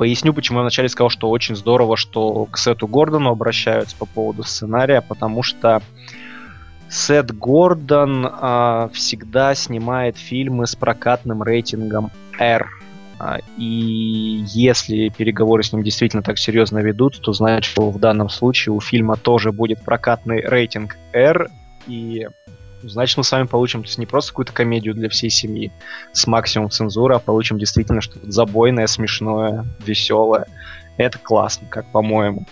[0.00, 4.44] Поясню, почему я вначале сказал, что очень здорово, что к Сету Гордону обращаются по поводу
[4.44, 5.82] сценария, потому что
[6.88, 12.66] Сет Гордон а, всегда снимает фильмы с прокатным рейтингом R.
[13.18, 18.30] А, И если переговоры с ним действительно так серьезно ведут, то значит, что в данном
[18.30, 21.50] случае у фильма тоже будет прокатный рейтинг R,
[21.86, 22.26] и
[22.82, 25.72] значит мы с вами получим то есть не просто какую-то комедию для всей семьи
[26.12, 30.46] с максимум цензуры, а получим действительно что-то забойное, смешное, веселое.
[30.96, 32.46] Это классно, как по-моему.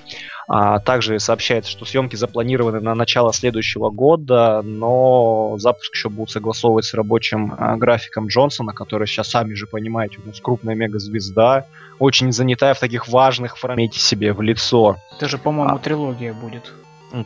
[0.51, 6.87] А также сообщается, что съемки запланированы на начало следующего года, но запуск еще будут согласовывать
[6.87, 11.66] с рабочим а, графиком Джонсона, который сейчас, сами же понимаете, у нас крупная мегазвезда,
[11.99, 14.97] очень занятая в таких важных формате себе в лицо.
[15.14, 15.79] Это же, по-моему, А.
[15.79, 16.72] трилогия будет.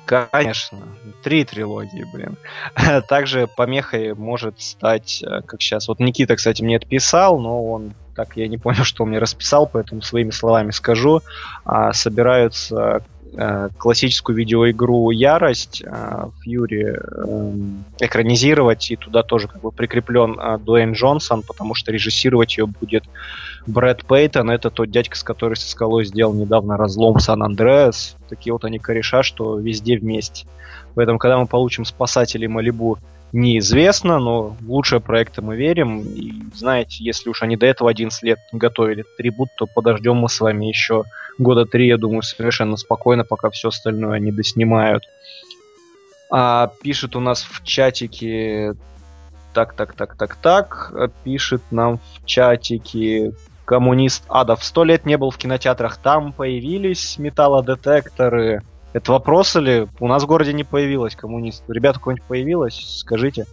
[0.07, 0.79] Конечно,
[1.23, 2.37] три трилогии, блин.
[3.09, 5.89] Также помехой может стать, э, как сейчас.
[5.89, 9.67] Вот Никита, кстати, мне отписал, но он так я не понял, что он мне расписал,
[9.67, 11.23] поэтому своими словами скажу.
[11.65, 13.03] А, собираются
[13.33, 20.59] э, классическую видеоигру Ярость э, Фьюри эм, экранизировать, и туда тоже как бы прикреплен э,
[20.59, 23.05] Дуэйн Джонсон, потому что режиссировать ее будет
[23.67, 24.51] Брэд Пейтон.
[24.51, 28.17] Это тот дядька, с который со скалой сделал недавно разлом Сан-Андреас.
[28.29, 30.47] Такие вот они кореша, что везде вместе.
[30.95, 32.99] Поэтому, когда мы получим спасателей Малибу,
[33.33, 36.01] неизвестно, но в лучшие проекты мы верим.
[36.01, 40.41] И знаете, если уж они до этого 11 лет готовили трибут, то подождем мы с
[40.41, 41.05] вами еще
[41.39, 45.05] года три, я думаю, совершенно спокойно, пока все остальное они доснимают.
[46.31, 48.75] А, пишет у нас в чатике...
[49.53, 51.13] Так, так, так, так, так.
[51.25, 53.35] Пишет нам в чатике
[53.67, 54.65] коммунист Адов.
[54.65, 55.99] Сто лет не был в кинотеатрах.
[55.99, 58.63] Там появились металлодетекторы.
[58.93, 61.65] Это вопрос или у нас в городе не появилось коммунист?
[61.69, 62.99] Ребята, какое-нибудь появилось?
[63.01, 63.47] Скажите.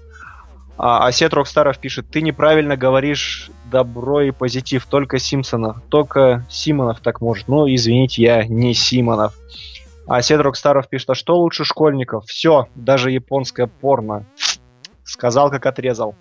[0.78, 5.82] А Осет Рокстаров пишет, ты неправильно говоришь добро и позитив, только Симпсонов.
[5.90, 7.50] Только Симонов так может.
[7.50, 9.34] Ну, извините, я не Симонов.
[10.08, 12.26] А Осет Рокстаров пишет, а что лучше школьников?
[12.28, 14.26] Все, даже японское порно.
[15.04, 16.16] Сказал, как отрезал.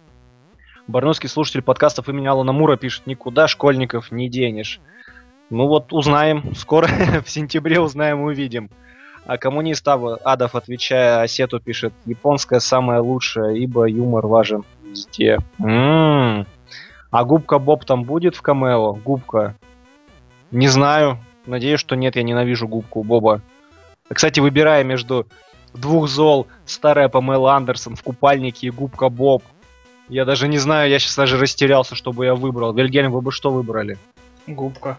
[0.89, 4.81] Барнусский слушатель подкастов имени Алана Мура пишет, никуда школьников не денешь.
[5.51, 6.55] Ну вот узнаем.
[6.55, 6.89] Скоро
[7.25, 8.71] в сентябре узнаем и увидим.
[9.29, 15.37] А коммунист Адов, отвечая Осету, пишет, японская самая лучшая, ибо юмор важен везде.
[15.59, 16.47] М.
[17.11, 18.95] А губка Боб там будет в камео?
[18.95, 19.55] Губка?
[20.51, 21.19] Не знаю.
[21.45, 23.43] Надеюсь, что нет, я ненавижу губку Боба.
[24.11, 25.27] Кстати, выбирая между
[25.75, 29.43] двух зол, старая Памела Андерсон в купальнике и губка Боб,
[30.09, 32.73] я даже не знаю, я сейчас даже растерялся, что бы я выбрал.
[32.73, 33.99] Вильгельм, вы бы что выбрали?
[34.47, 34.99] Губка.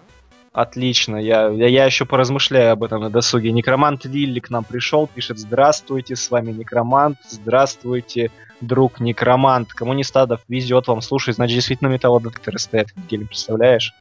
[0.51, 3.51] Отлично, я, я, я еще поразмышляю об этом на досуге.
[3.51, 9.73] Некромант Лилли к нам пришел, пишет «Здравствуйте, с вами Некромант, здравствуйте, друг Некромант».
[9.73, 13.93] Коммунистадов везет вам, слушай, значит, действительно металлодетекторы стоят, Вильгельм, представляешь?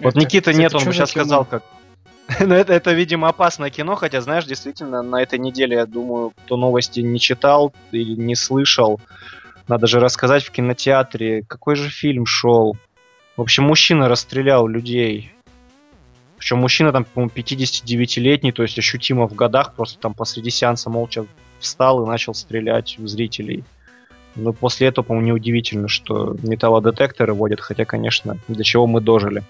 [0.00, 1.24] Вот Это- Никита это нет, он чё бы сейчас кино?
[1.24, 1.62] сказал, как...
[2.40, 6.56] Ну, это, это, видимо, опасное кино, хотя, знаешь, действительно, на этой неделе, я думаю, кто
[6.56, 9.00] новости не читал или не слышал,
[9.68, 12.76] надо же рассказать в кинотеатре, какой же фильм шел.
[13.36, 15.33] В общем, мужчина расстрелял людей.
[16.44, 21.24] Причем мужчина там, по-моему, 59-летний, то есть ощутимо в годах, просто там посреди сеанса молча
[21.58, 23.64] встал и начал стрелять в зрителей.
[24.36, 29.42] Ну, после этого, по-моему, неудивительно, что металлодетекторы водят, хотя, конечно, до чего мы дожили.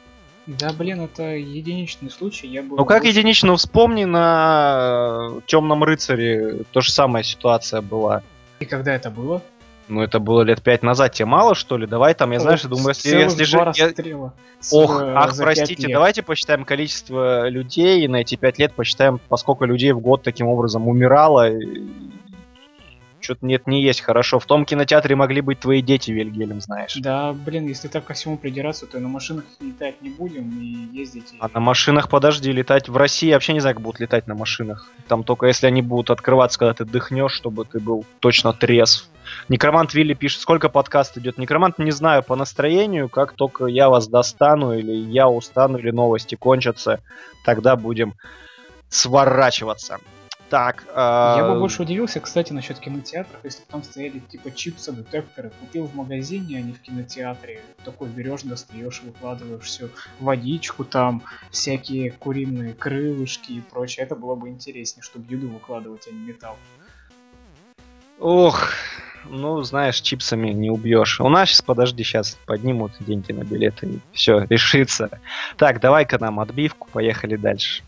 [0.47, 2.47] Да, блин, это единичный случай.
[2.47, 8.23] Я бы Ну как единично, ну, вспомни на Темном рыцаре, то же самая ситуация была.
[8.61, 9.43] И когда это было?
[9.89, 11.13] Ну, это было лет пять назад.
[11.13, 11.87] Тебе мало, что ли?
[11.87, 13.59] Давай там, я знаешь, я думаю, если, если же...
[13.77, 13.89] я-
[14.73, 19.67] Ох, э, ах, простите, давайте посчитаем количество людей и на эти пять лет посчитаем, поскольку
[19.67, 21.51] людей в год таким образом умирало.
[23.21, 24.39] Что-то нет, не есть хорошо.
[24.39, 26.95] В том кинотеатре могли быть твои дети, Вильгельм, знаешь.
[26.97, 30.95] Да, блин, если так ко всему придираться, то и на машинах летать не будем и
[30.95, 31.33] ездить.
[31.33, 34.27] и- А на машинах, подожди, летать в России я вообще не знаю, как будут летать
[34.27, 34.91] на машинах.
[35.09, 39.09] Там только если они будут открываться, когда ты дыхнешь, чтобы ты был точно трезв.
[39.49, 41.39] Некромант Вилли пишет, сколько подкаст идет.
[41.39, 46.35] Некромант не знаю по настроению, как только я вас достану, или я устану, или новости
[46.35, 47.01] кончатся,
[47.45, 48.15] тогда будем
[48.89, 49.99] сворачиваться.
[50.51, 54.93] Так, Я а, бы больше удивился, кстати, насчет кинотеатров, если бы там стояли типа чипсы,
[54.93, 55.51] детекторы.
[55.59, 57.61] Купил в магазине, а не в кинотеатре.
[57.85, 59.89] Такой берешь, достаешь, выкладываешь всю
[60.21, 64.05] водичку там, всякие куриные крылышки и прочее.
[64.05, 66.57] Это было бы интереснее, чтобы еду выкладывать, а не металл.
[68.21, 68.71] Ох,
[69.29, 71.21] ну, знаешь, чипсами не убьешь.
[71.21, 75.11] У нас сейчас, подожди, сейчас поднимут деньги на билеты и все, решится.
[75.57, 77.83] Так, давай-ка нам отбивку, поехали дальше.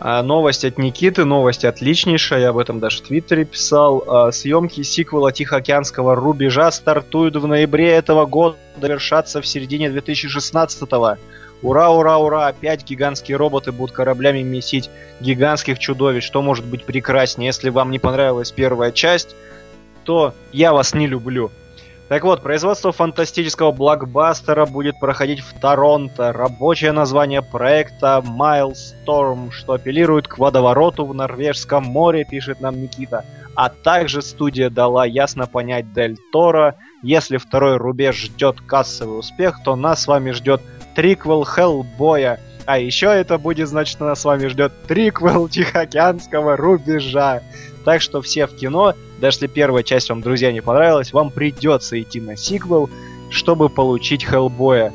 [0.00, 4.04] А, новость от Никиты, новость отличнейшая, я об этом даже в Твиттере писал.
[4.06, 11.18] А, съемки сиквела Тихоокеанского рубежа стартуют в ноябре этого года, завершатся в середине 2016 -го.
[11.62, 12.46] Ура, ура, ура!
[12.48, 14.90] Опять гигантские роботы будут кораблями месить
[15.20, 16.24] гигантских чудовищ.
[16.24, 17.48] Что может быть прекраснее?
[17.48, 19.34] Если вам не понравилась первая часть,
[20.04, 21.50] то я вас не люблю.
[22.08, 26.32] Так вот, производство фантастического блокбастера будет проходить в Торонто.
[26.32, 33.26] Рабочее название проекта Milestorm, что апеллирует к водовороту в Норвежском море, пишет нам Никита.
[33.54, 39.76] А также студия дала ясно понять Дель Торо Если второй рубеж ждет кассовый успех, то
[39.76, 40.62] нас с вами ждет
[40.98, 42.40] триквел Хеллбоя.
[42.66, 47.40] А еще это будет значит, нас с вами ждет триквел Тихоокеанского рубежа.
[47.84, 52.02] Так что все в кино, даже если первая часть вам, друзья, не понравилась, вам придется
[52.02, 52.90] идти на сиквел,
[53.30, 54.92] чтобы получить Хеллбоя.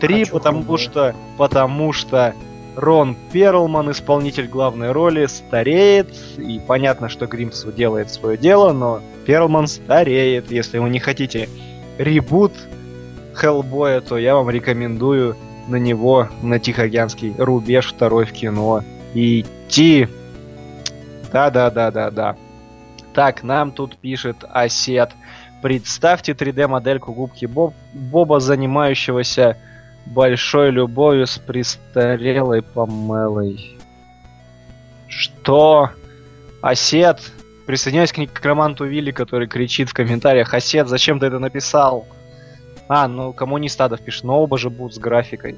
[0.00, 0.78] Три, Хочу потому Хеллбоя.
[0.78, 2.34] что, потому что
[2.74, 9.68] Рон Перлман, исполнитель главной роли, стареет, и понятно, что Гримс делает свое дело, но Перлман
[9.68, 10.50] стареет.
[10.50, 11.48] Если вы не хотите
[11.96, 12.54] ребут
[13.34, 15.36] Хеллбоя, то я вам рекомендую
[15.68, 18.82] на него, на Тихоокеанский рубеж второй в кино
[19.14, 20.08] идти.
[21.32, 22.36] Да-да-да-да-да.
[23.12, 25.10] Так, нам тут пишет Осет.
[25.62, 29.56] Представьте 3D-модельку губки Боб, Боба, занимающегося
[30.04, 33.78] большой любовью с престарелой Памелой.
[35.08, 35.90] Что?
[36.60, 37.20] Осет?
[37.66, 40.52] Присоединяюсь к некроманту Вилли, который кричит в комментариях.
[40.52, 42.06] Осет, зачем ты это написал?
[42.88, 45.56] А, ну коммунист Адов пишет, но оба же будут с графикой.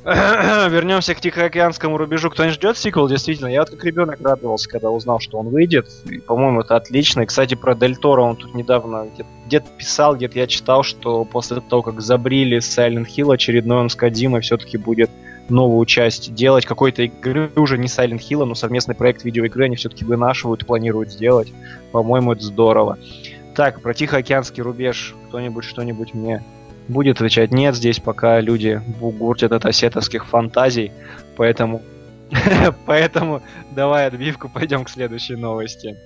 [0.04, 2.30] Вернемся к Тихоокеанскому рубежу.
[2.30, 3.08] Кто-нибудь ждет сиквел?
[3.08, 5.86] Действительно, я вот как ребенок радовался, когда узнал, что он выйдет.
[6.06, 7.22] И, по-моему, это отлично.
[7.22, 11.24] И, кстати, про Дель Торо он тут недавно где-то, где-то писал, где-то я читал, что
[11.24, 15.10] после того, как забрили Silent Hill, очередной он с Кадимой все-таки будет
[15.50, 16.64] новую часть делать.
[16.64, 21.52] Какой-то игры уже не Silent Hill, но совместный проект видеоигры они все-таки вынашивают, планируют сделать.
[21.92, 22.98] По-моему, это здорово.
[23.58, 25.16] Так, про Тихоокеанский рубеж.
[25.26, 26.44] Кто-нибудь что-нибудь мне
[26.86, 27.50] будет отвечать?
[27.50, 30.92] Нет, здесь пока люди бугуртят от осетовских фантазий,
[31.36, 31.82] поэтому...
[32.86, 33.42] Поэтому
[33.72, 35.96] давай отбивку, пойдем к следующей новости.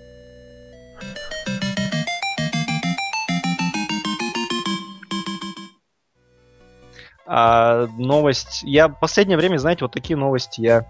[7.27, 8.63] А, новость...
[8.63, 10.87] Я в последнее время, знаете, вот такие новости я...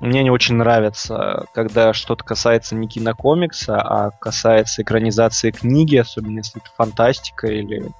[0.00, 6.60] Мне не очень нравятся, когда что-то касается не кинокомикса, а касается экранизации книги, особенно если
[6.60, 7.90] это фантастика или,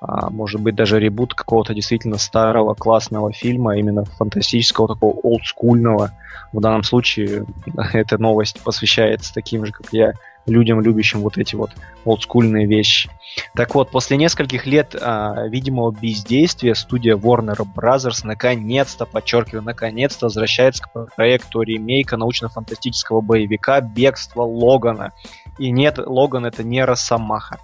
[0.00, 6.12] а, может быть, даже ребут какого-то действительно старого классного фильма, именно фантастического, такого олдскульного.
[6.52, 7.44] В данном случае
[7.92, 10.12] эта новость посвящается таким же, как я,
[10.46, 11.70] людям, любящим вот эти вот
[12.04, 13.10] олдскульные вещи.
[13.54, 18.20] Так вот, после нескольких лет а, видимого бездействия студия Warner Bros.
[18.24, 25.12] наконец-то, подчеркиваю, наконец-то возвращается к проекту ремейка научно-фантастического боевика «Бегство Логана».
[25.58, 27.58] И нет, Логан это не Росомаха.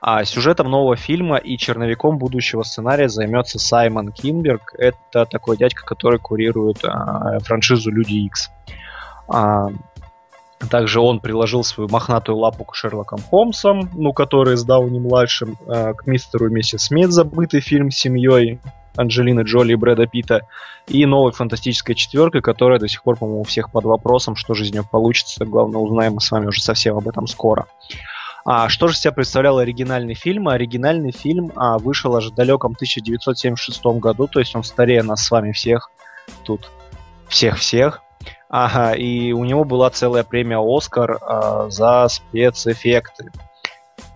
[0.00, 4.74] А сюжетом нового фильма и черновиком будущего сценария займется Саймон Кинберг.
[4.78, 8.50] Это такой дядька, который курирует а, франшизу Люди Икс.
[9.28, 9.68] А,
[10.70, 16.06] также он приложил свою мохнатую лапу к Шерлоком Холмсом, ну, который с Дауни-младшим, э, к
[16.06, 18.58] мистеру и миссис Смит, забытый фильм с семьей
[18.96, 20.46] Анджелины Джоли и Брэда Питта,
[20.86, 24.64] и новой фантастической четверкой, которая до сих пор, по-моему, у всех под вопросом, что же
[24.64, 25.44] из нее получится.
[25.44, 27.66] Главное, узнаем мы с вами уже совсем об этом скоро.
[28.44, 30.48] А что же себя представлял оригинальный фильм?
[30.48, 35.30] Оригинальный фильм а, вышел аж в далеком 1976 году, то есть он старее нас с
[35.30, 35.90] вами всех
[36.44, 36.70] тут.
[37.28, 38.05] Всех-всех.
[38.48, 43.30] Ага, и у него была целая премия Оскар а, за спецэффекты.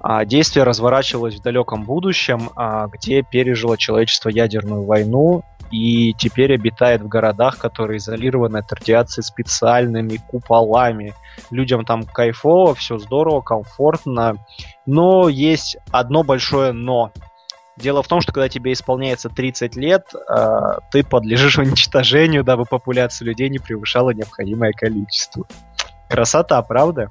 [0.01, 7.03] А, действие разворачивалось в далеком будущем, а, где пережило человечество ядерную войну и теперь обитает
[7.03, 11.15] в городах, которые изолированы от радиации специальными куполами.
[11.51, 14.37] Людям там кайфово, все здорово, комфортно,
[14.87, 17.13] но есть одно большое но.
[17.81, 23.27] Дело в том, что когда тебе исполняется 30 лет, э, ты подлежишь уничтожению, дабы популяция
[23.27, 25.47] людей не превышала необходимое количество.
[26.09, 27.09] Красота, правда?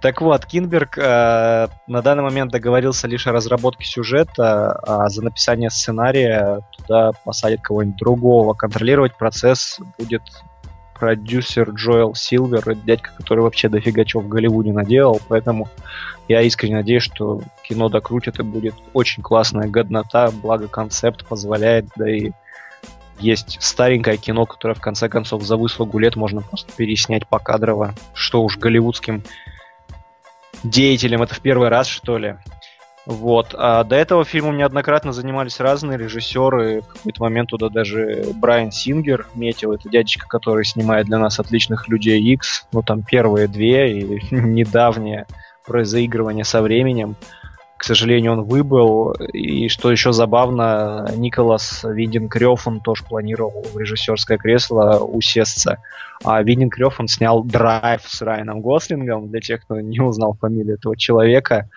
[0.00, 5.70] Так вот, Кинберг э, на данный момент договорился лишь о разработке сюжета, а за написание
[5.70, 8.54] сценария туда посадят кого-нибудь другого.
[8.54, 10.22] Контролировать процесс будет
[10.98, 15.68] продюсер Джоэл Силвер, дядька, который вообще дофига чего в Голливуде наделал, поэтому
[16.28, 22.10] я искренне надеюсь, что кино докрутит и будет очень классная годнота, благо концепт позволяет, да
[22.10, 22.32] и
[23.18, 28.42] есть старенькое кино, которое в конце концов за выслугу лет можно просто переснять покадрово, что
[28.42, 29.22] уж голливудским
[30.64, 32.36] деятелям это в первый раз, что ли.
[33.06, 33.54] Вот.
[33.56, 36.82] А до этого фильмом неоднократно занимались разные режиссеры.
[36.82, 39.72] В какой-то момент туда даже Брайан Сингер метил.
[39.72, 42.66] Это дядечка, который снимает для нас отличных людей X.
[42.72, 45.26] Ну, там первые две и недавнее
[45.64, 47.14] про заигрывание со временем.
[47.76, 49.12] К сожалению, он выбыл.
[49.32, 55.78] И что еще забавно, Николас Виндинг Рефн тоже планировал в режиссерское кресло усесться.
[56.24, 60.96] А Виндинг Рефн снял «Драйв» с Райаном Гослингом, для тех, кто не узнал фамилию этого
[60.96, 61.68] человека.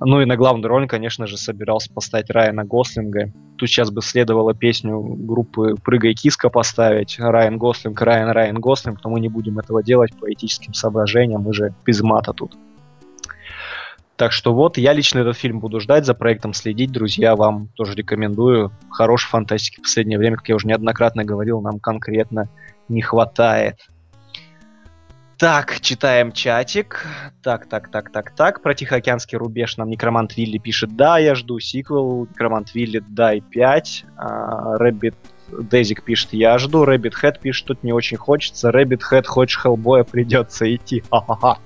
[0.00, 3.32] Ну и на главную роль, конечно же, собирался поставить Райана Гослинга.
[3.56, 7.18] Тут сейчас бы следовало песню группы «Прыгай, киска» поставить.
[7.18, 11.52] Райан Гослинг, Райан, Райан Гослинг, но мы не будем этого делать по этическим соображениям, мы
[11.52, 12.56] же без мата тут.
[14.18, 17.94] Так что вот, я лично этот фильм буду ждать, за проектом следить, друзья, вам тоже
[17.94, 18.72] рекомендую.
[18.90, 22.48] Хорошей фантастики в последнее время, как я уже неоднократно говорил, нам конкретно
[22.88, 23.88] не хватает.
[25.36, 27.06] Так, читаем чатик.
[27.44, 28.60] Так, так, так, так, так.
[28.60, 32.26] Про Тихоокеанский рубеж нам Некромант Вилли пишет, да, я жду сиквел.
[32.26, 34.04] Некромант Вилли, дай 5.
[34.16, 35.14] Рэббит
[35.48, 36.84] Дезик пишет, я жду.
[36.84, 38.72] Рэббит Хэт пишет, тут не очень хочется.
[38.72, 41.04] Рэббит Хэт, хочешь Хеллбоя, придется идти.
[41.08, 41.58] Ха-ха-ха.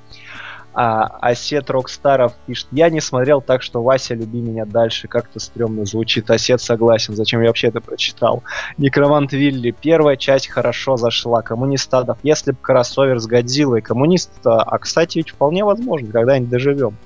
[0.74, 5.06] А Осет Рокстаров пишет, я не смотрел, так что Вася, люби меня дальше.
[5.06, 6.30] Как-то стрёмно звучит.
[6.30, 7.14] Осет согласен.
[7.14, 8.42] Зачем я вообще это прочитал?
[8.78, 9.70] Некромант Вилли.
[9.78, 11.42] Первая часть хорошо зашла.
[11.42, 12.18] Коммунистадов.
[12.22, 13.82] Если бы кроссовер с Годзиллой.
[13.82, 14.30] Коммунист...
[14.44, 16.10] А, кстати, ведь вполне возможно.
[16.10, 16.96] Когда-нибудь доживем.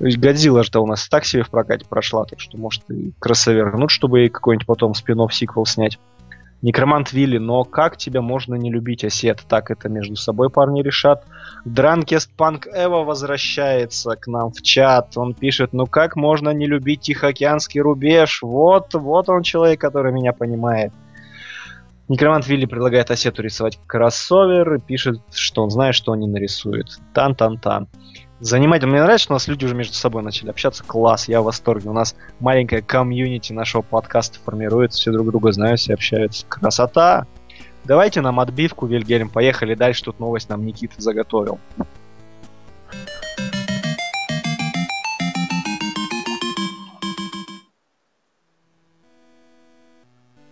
[0.00, 4.20] Годзилла же у нас так себе в прокате прошла, так что может и кроссовернуть, чтобы
[4.20, 5.98] ей какой-нибудь потом спин сиквел снять.
[6.62, 9.44] Некромант Вилли, но как тебя можно не любить, Осет?
[9.48, 11.24] Так это между собой парни решат.
[11.64, 15.16] Дранкест Панк Эва возвращается к нам в чат.
[15.16, 18.42] Он пишет, ну как можно не любить Тихоокеанский рубеж?
[18.42, 20.92] Вот, вот он человек, который меня понимает.
[22.08, 26.86] Некромант Вилли предлагает Осету рисовать кроссовер и пишет, что он знает, что он не нарисует.
[27.12, 27.86] Тан-тан-тан
[28.40, 28.92] занимательно.
[28.92, 30.84] Мне нравится, что у нас люди уже между собой начали общаться.
[30.84, 31.90] Класс, я в восторге.
[31.90, 36.46] У нас маленькая комьюнити нашего подкаста формируется, все друг друга знают, все общаются.
[36.46, 37.26] Красота!
[37.88, 39.30] Давайте нам отбивку, Вильгельм.
[39.30, 40.04] Поехали дальше.
[40.04, 41.58] Тут новость нам Никита заготовил.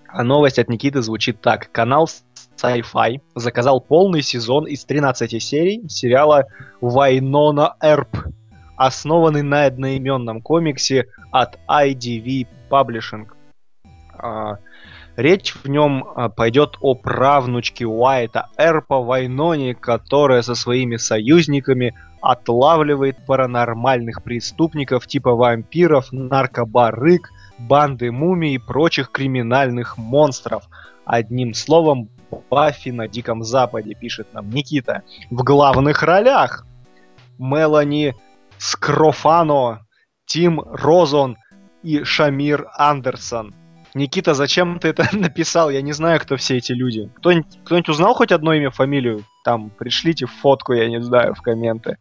[0.08, 1.70] А новость от Никиты звучит так.
[1.72, 2.08] Канал
[2.56, 6.46] Sci-Fi заказал полный сезон из 13 серий сериала
[6.80, 8.16] Вайнона Эрп,
[8.78, 13.26] основанный на одноименном комиксе от IDV Publishing.
[15.16, 23.24] Речь в нем а, пойдет о правнучке Уайта Эрпа Вайноне, которая со своими союзниками отлавливает
[23.24, 30.64] паранормальных преступников типа вампиров, наркобарык, банды мумий и прочих криминальных монстров.
[31.06, 32.10] Одним словом,
[32.50, 35.02] Баффи на Диком Западе, пишет нам Никита.
[35.30, 36.66] В главных ролях
[37.38, 38.14] Мелани
[38.58, 39.86] Скрофано,
[40.26, 41.38] Тим Розон
[41.82, 43.54] и Шамир Андерсон.
[43.96, 45.70] Никита, зачем ты это написал?
[45.70, 47.10] Я не знаю, кто все эти люди.
[47.16, 49.24] Кто-нибудь, кто-нибудь узнал хоть одно имя, фамилию?
[49.42, 51.96] Там, пришлите фотку, я не знаю, в комменты.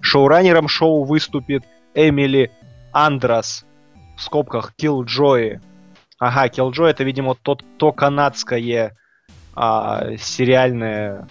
[0.00, 1.64] Шоураннером шоу выступит
[1.94, 2.50] Эмили
[2.92, 3.64] Андрас,
[4.18, 5.60] в скобках Killjoy.
[6.18, 8.94] Ага, Killjoy это, видимо, тот, то канадское
[9.54, 11.26] а, сериальное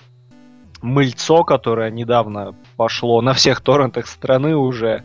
[0.82, 5.04] мыльцо, которое недавно пошло на всех торрентах страны уже.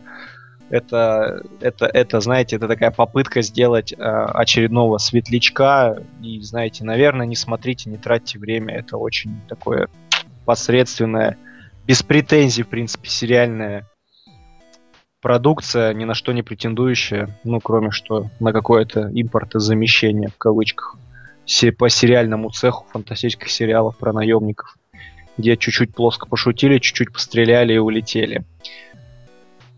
[0.69, 5.97] Это, это, это, знаете, это такая попытка сделать э, очередного светлячка.
[6.23, 8.75] И, знаете, наверное, не смотрите, не тратьте время.
[8.75, 9.89] Это очень такое
[10.45, 11.37] посредственное,
[11.85, 13.87] без претензий, в принципе, сериальная
[15.21, 20.97] продукция, ни на что не претендующая, ну, кроме что на какое-то импортозамещение, в кавычках
[21.77, 24.77] по сериальному цеху фантастических сериалов про наемников,
[25.37, 28.43] где чуть-чуть плоско пошутили, чуть-чуть постреляли и улетели.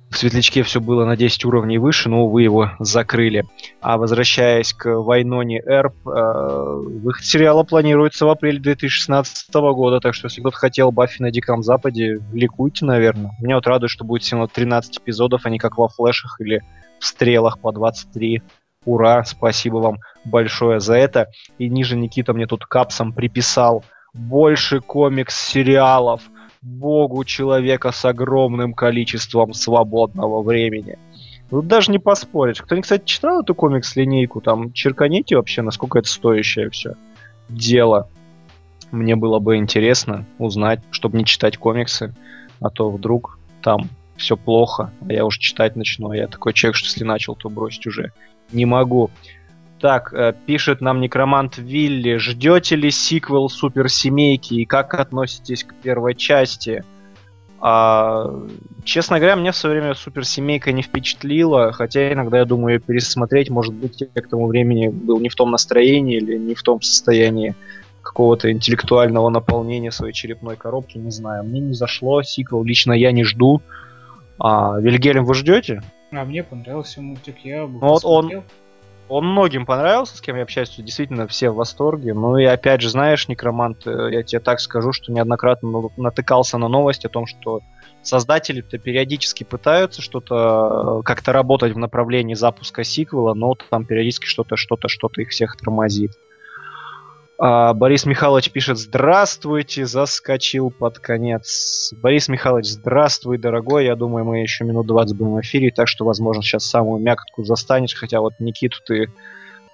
[0.10, 3.44] В Светлячке все было на 10 уровней выше, но, увы, его закрыли.
[3.82, 10.28] А возвращаясь к Вайноне Эрп, э, выход сериала планируется в апреле 2016 года, так что
[10.28, 13.32] если кто-то хотел Баффи на Диком Западе, ликуйте, наверное.
[13.42, 16.64] Меня вот радует, что будет всего 13 эпизодов, а не как во флешах или
[17.00, 18.42] в стрелах по 23.
[18.86, 21.28] Ура, спасибо вам большое за это.
[21.58, 23.84] И ниже Никита мне тут капсом приписал
[24.14, 26.22] больше комикс-сериалов,
[26.62, 30.98] богу человека с огромным количеством свободного времени.
[31.50, 32.62] Тут даже не поспоришь.
[32.62, 34.42] Кто-нибудь, кстати, читал эту комикс-линейку?
[34.42, 36.96] Там черканите вообще, насколько это стоящее все
[37.48, 38.10] дело.
[38.92, 42.14] Мне было бы интересно узнать, чтобы не читать комиксы,
[42.60, 46.76] а то вдруг там все плохо, а я уж читать начну, а я такой человек,
[46.76, 48.12] что если начал, то бросить уже
[48.52, 49.10] не могу.
[49.80, 52.18] Так, э, пишет нам некромант Вилли.
[52.18, 56.84] Ждете ли сиквел Суперсемейки и как относитесь к первой части?
[57.60, 58.32] А,
[58.84, 63.50] честно говоря, мне в свое время Суперсемейка не впечатлила, хотя иногда я думаю ее пересмотреть,
[63.50, 66.82] может быть, я к тому времени был не в том настроении или не в том
[66.82, 67.56] состоянии
[68.02, 71.44] какого-то интеллектуального наполнения своей черепной коробки, не знаю.
[71.44, 73.62] Мне не зашло, сиквел лично я не жду.
[74.40, 75.82] А, Вильгельм, вы ждете?
[76.12, 78.44] А мне понравился мультик, я бы Ну вот он.
[79.10, 82.14] Он многим понравился, с кем я общаюсь, действительно все в восторге.
[82.14, 86.68] Ну и опять же, знаешь, Некромант, э, я тебе так скажу, что неоднократно натыкался на
[86.68, 87.62] новость о том, что
[88.02, 94.56] создатели-то периодически пытаются что-то э, как-то работать в направлении запуска сиквела, но там периодически что-то,
[94.56, 96.12] что-то, что-то их всех тормозит.
[97.40, 101.94] А, Борис Михайлович пишет «Здравствуйте», заскочил под конец.
[102.02, 103.86] Борис Михайлович, здравствуй, дорогой.
[103.86, 107.44] Я думаю, мы еще минут 20 будем в эфире, так что, возможно, сейчас самую мякотку
[107.44, 109.12] застанешь, хотя вот Никиту ты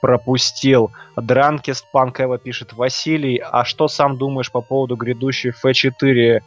[0.01, 0.91] пропустил.
[1.15, 6.41] Дранкест Панкева пишет Василий, а что сам думаешь по поводу грядущей F4?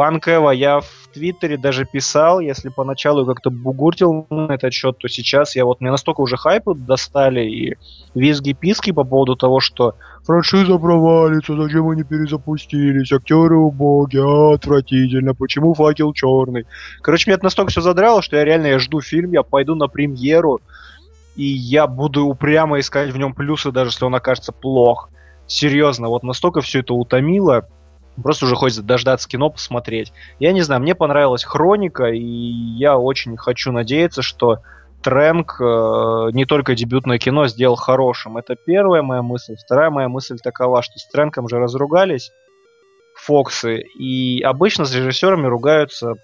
[0.00, 5.54] Панкева я в Твиттере даже писал, если поначалу как-то бугуртил на этот счет, то сейчас
[5.56, 7.76] я вот, мне настолько уже хайпы достали и
[8.14, 16.14] визги-писки по поводу того, что франшиза провалится, зачем они перезапустились, актеры убогие, отвратительно, почему факел
[16.14, 16.64] черный.
[17.02, 19.86] Короче, меня это настолько все задрало, что я реально я жду фильм, я пойду на
[19.86, 20.62] премьеру,
[21.36, 25.10] и я буду упрямо искать в нем плюсы, даже если он окажется плох.
[25.46, 27.68] Серьезно, вот настолько все это утомило,
[28.22, 30.12] Просто уже хочется дождаться кино, посмотреть.
[30.38, 34.58] Я не знаю, мне понравилась хроника, и я очень хочу надеяться, что
[35.02, 38.36] Трэнк э, не только дебютное кино сделал хорошим.
[38.36, 39.56] Это первая моя мысль.
[39.56, 42.30] Вторая моя мысль такова, что с Трэнком же разругались
[43.14, 46.14] Фоксы, и обычно с режиссерами ругаются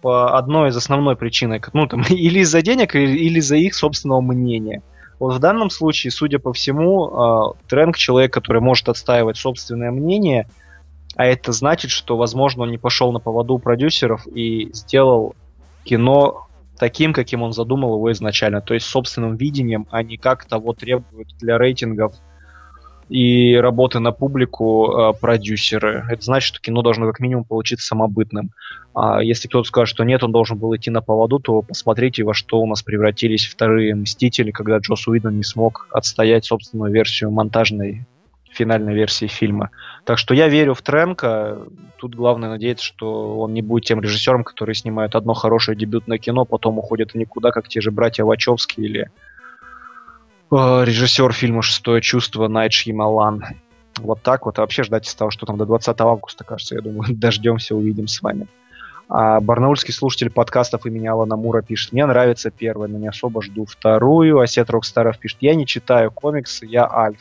[0.00, 1.60] по одной из основной причины.
[1.72, 4.82] Ну, там, или из-за денег, или из-за их собственного мнения.
[5.18, 10.48] Вот в данном случае, судя по всему, э, Трэнк человек, который может отстаивать собственное мнение–
[11.16, 15.34] а это значит, что, возможно, он не пошел на поводу продюсеров и сделал
[15.84, 16.46] кино
[16.78, 21.28] таким, каким он задумал его изначально, то есть собственным видением, а не как того требуют
[21.38, 22.14] для рейтингов
[23.08, 26.06] и работы на публику э, продюсеры.
[26.08, 28.52] Это значит, что кино должно как минимум получиться самобытным.
[28.94, 32.32] А если кто-то скажет, что нет, он должен был идти на поводу, то посмотрите, во
[32.32, 38.06] что у нас превратились вторые Мстители, когда Джос Уидон не смог отстоять собственную версию монтажной
[38.52, 39.70] финальной версии фильма.
[40.04, 41.58] Так что я верю в Транка.
[41.96, 46.44] Тут главное надеяться, что он не будет тем режиссером, который снимает одно хорошее дебютное кино,
[46.44, 49.10] потом уходит никуда, как те же братья Вачовски или
[50.50, 53.44] э, режиссер фильма «Шестое чувство» Найт Шьямалан.
[53.98, 54.58] Вот так вот.
[54.58, 58.20] А вообще ждать того, что там до 20 августа, кажется, я думаю, дождемся, увидим с
[58.22, 58.46] вами.
[59.08, 63.66] А барнаульский слушатель подкастов имени Алана Мура пишет, мне нравится первая, но не особо жду
[63.66, 64.40] вторую.
[64.40, 67.20] Осет Рокстаров пишет, я не читаю комиксы, я альф.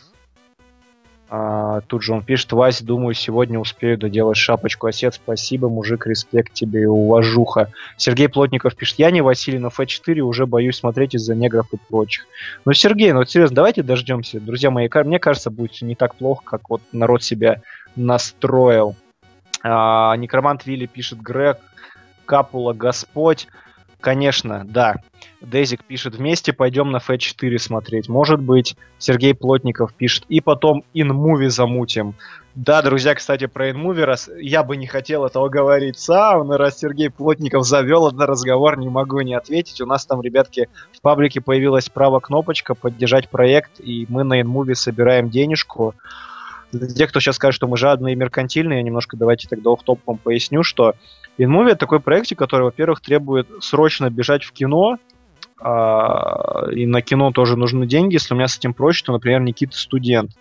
[1.34, 4.88] А, тут же он пишет, Вась, думаю, сегодня успею доделать шапочку.
[4.88, 7.72] Осет, спасибо, мужик, респект тебе и уважуха.
[7.96, 12.28] Сергей Плотников пишет, я не Василий, но F4 уже боюсь смотреть из-за негров и прочих.
[12.66, 14.42] Ну, Сергей, ну вот серьезно, давайте дождемся.
[14.42, 17.62] Друзья мои, мне кажется, будет не так плохо, как вот народ себя
[17.96, 18.98] настроил.
[19.64, 21.60] А, Некромант Вилли пишет, Грег,
[22.26, 23.48] Капула, Господь.
[24.02, 24.96] Конечно, да.
[25.42, 28.10] Дезик пишет, вместе пойдем на F4 смотреть.
[28.10, 32.16] Может быть, Сергей Плотников пишет, и потом InMovie замутим.
[32.56, 36.80] Да, друзья, кстати, про InMovie, раз я бы не хотел этого говорить сам, но раз
[36.80, 39.80] Сергей Плотников завел этот разговор, не могу не ответить.
[39.82, 44.76] У нас там, ребятки, в паблике появилась право кнопочка «Поддержать проект», и мы на InMovie
[44.76, 45.94] собираем денежку.
[46.72, 50.18] Для тех, кто сейчас скажет, что мы жадные и меркантильные, немножко давайте тогда в топом
[50.18, 50.96] поясню, что
[51.38, 54.98] InMovie это такой проект, который, во-первых, требует срочно бежать в кино,
[55.60, 58.14] а, и на кино тоже нужны деньги.
[58.14, 60.32] Если у меня с этим проще, то, например, Никита студент.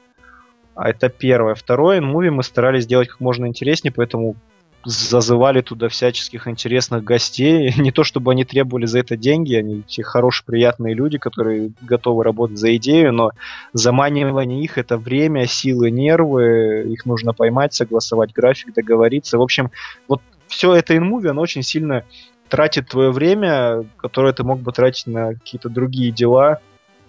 [0.74, 1.54] А это первое.
[1.54, 4.36] Второе, InMovie мы старались сделать как можно интереснее, поэтому
[4.84, 7.72] зазывали туда всяческих интересных гостей.
[7.76, 12.24] Не то чтобы они требовали за это деньги, они все хорошие, приятные люди, которые готовы
[12.24, 13.32] работать за идею, но
[13.72, 19.38] заманивание их это время, силы, нервы, их нужно поймать, согласовать график, договориться.
[19.38, 19.70] В общем,
[20.08, 22.04] вот все это инмуви, оно очень сильно
[22.48, 26.58] тратит твое время, которое ты мог бы тратить на какие-то другие дела.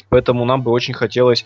[0.09, 1.45] Поэтому нам бы очень хотелось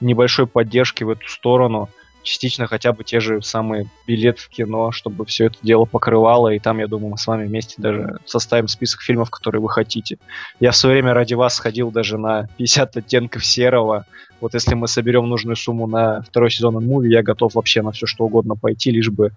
[0.00, 1.88] небольшой поддержки в эту сторону.
[2.22, 6.48] Частично хотя бы те же самые билеты в кино, чтобы все это дело покрывало.
[6.48, 10.16] И там, я думаю, мы с вами вместе даже составим список фильмов, которые вы хотите.
[10.58, 14.06] Я в свое время ради вас сходил даже на 50 оттенков серого.
[14.40, 18.06] Вот если мы соберем нужную сумму на второй сезон муви, я готов вообще на все
[18.06, 19.32] что угодно пойти, лишь бы,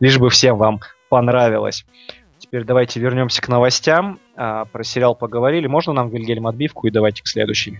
[0.00, 0.80] лишь бы всем вам
[1.12, 1.84] понравилось.
[2.38, 4.18] Теперь давайте вернемся к новостям.
[4.34, 5.66] А, про сериал поговорили.
[5.66, 7.78] Можно нам, Вильгельм, отбивку и давайте к следующей.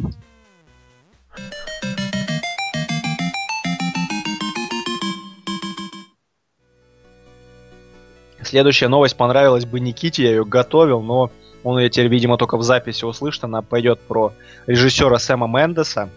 [8.43, 11.31] Следующая новость понравилась бы Никите, я ее готовил, но
[11.65, 13.45] он ее теперь, видимо, только в записи услышит.
[13.45, 14.35] Она пойдет про
[14.67, 16.11] режиссера Сэма Мендеса,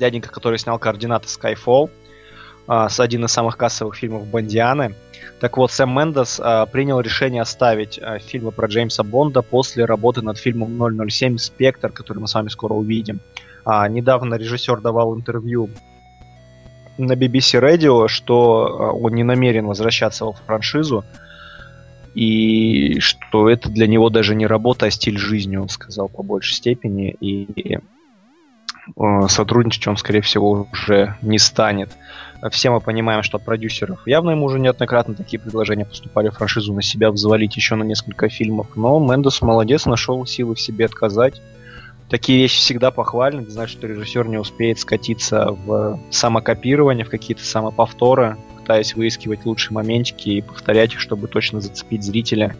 [0.00, 1.90] дяденька, который снял координаты Skyfall,
[2.68, 4.94] с один из самых кассовых фильмов Бондианы.
[5.40, 10.20] Так вот, Сэм Мендес а, принял решение оставить а, фильмы про Джеймса Бонда после работы
[10.20, 13.20] над фильмом 007 «Спектр», который мы с вами скоро увидим.
[13.64, 15.70] А, недавно режиссер давал интервью
[16.96, 21.04] на BBC Radio, что а, он не намерен возвращаться в франшизу,
[22.14, 26.54] и что это для него даже не работа, а стиль жизни, он сказал по большей
[26.54, 27.16] степени.
[27.20, 27.78] И
[29.28, 31.90] сотрудничать он, скорее всего, уже не станет.
[32.50, 36.82] Все мы понимаем, что от продюсеров явно ему уже неоднократно такие предложения поступали франшизу на
[36.82, 38.68] себя взвалить еще на несколько фильмов.
[38.76, 41.42] Но Мендес молодец, нашел силы в себе отказать.
[42.08, 43.44] Такие вещи всегда похвальны.
[43.44, 49.74] Ты знаешь, что режиссер не успеет скатиться в самокопирование, в какие-то самоповторы, пытаясь выискивать лучшие
[49.74, 52.56] моментики и повторять их, чтобы точно зацепить зрителя.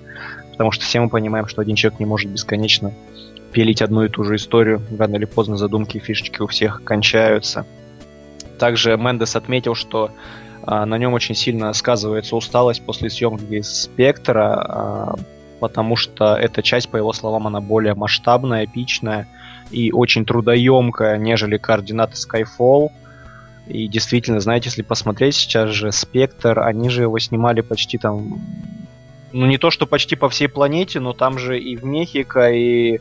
[0.51, 2.93] Потому что все мы понимаем, что один человек не может бесконечно
[3.59, 4.81] пилить одну и ту же историю.
[4.97, 7.67] Рано или поздно задумки и фишечки у всех кончаются.
[8.57, 10.13] Также Мендес отметил, что
[10.63, 15.15] а, на нем очень сильно сказывается усталость после съемки «Спектра», а,
[15.59, 19.27] потому что эта часть, по его словам, она более масштабная, эпичная
[19.73, 22.91] и очень трудоемкая, нежели координаты Skyfall.
[23.67, 28.41] И действительно, знаете, если посмотреть сейчас же «Спектр», они же его снимали почти там...
[29.33, 33.01] Ну, не то, что почти по всей планете, но там же и в Мехико, и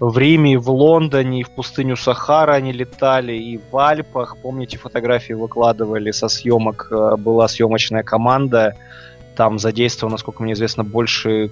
[0.00, 4.38] в Риме, в Лондоне, и в пустыню Сахара они летали, и в Альпах.
[4.42, 8.76] Помните, фотографии выкладывали со съемок, э, была съемочная команда.
[9.36, 11.50] Там задействовано, насколько мне известно, больше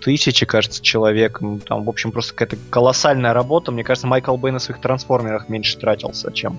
[0.00, 1.42] тысячи, кажется, человек.
[1.42, 3.70] Ну, там, в общем, просто какая-то колоссальная работа.
[3.72, 6.58] Мне кажется, Майкл Бэй на своих трансформерах меньше тратился, чем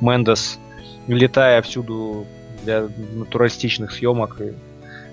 [0.00, 0.58] Мендес,
[1.06, 2.26] летая всюду
[2.64, 4.52] для натуралистичных съемок и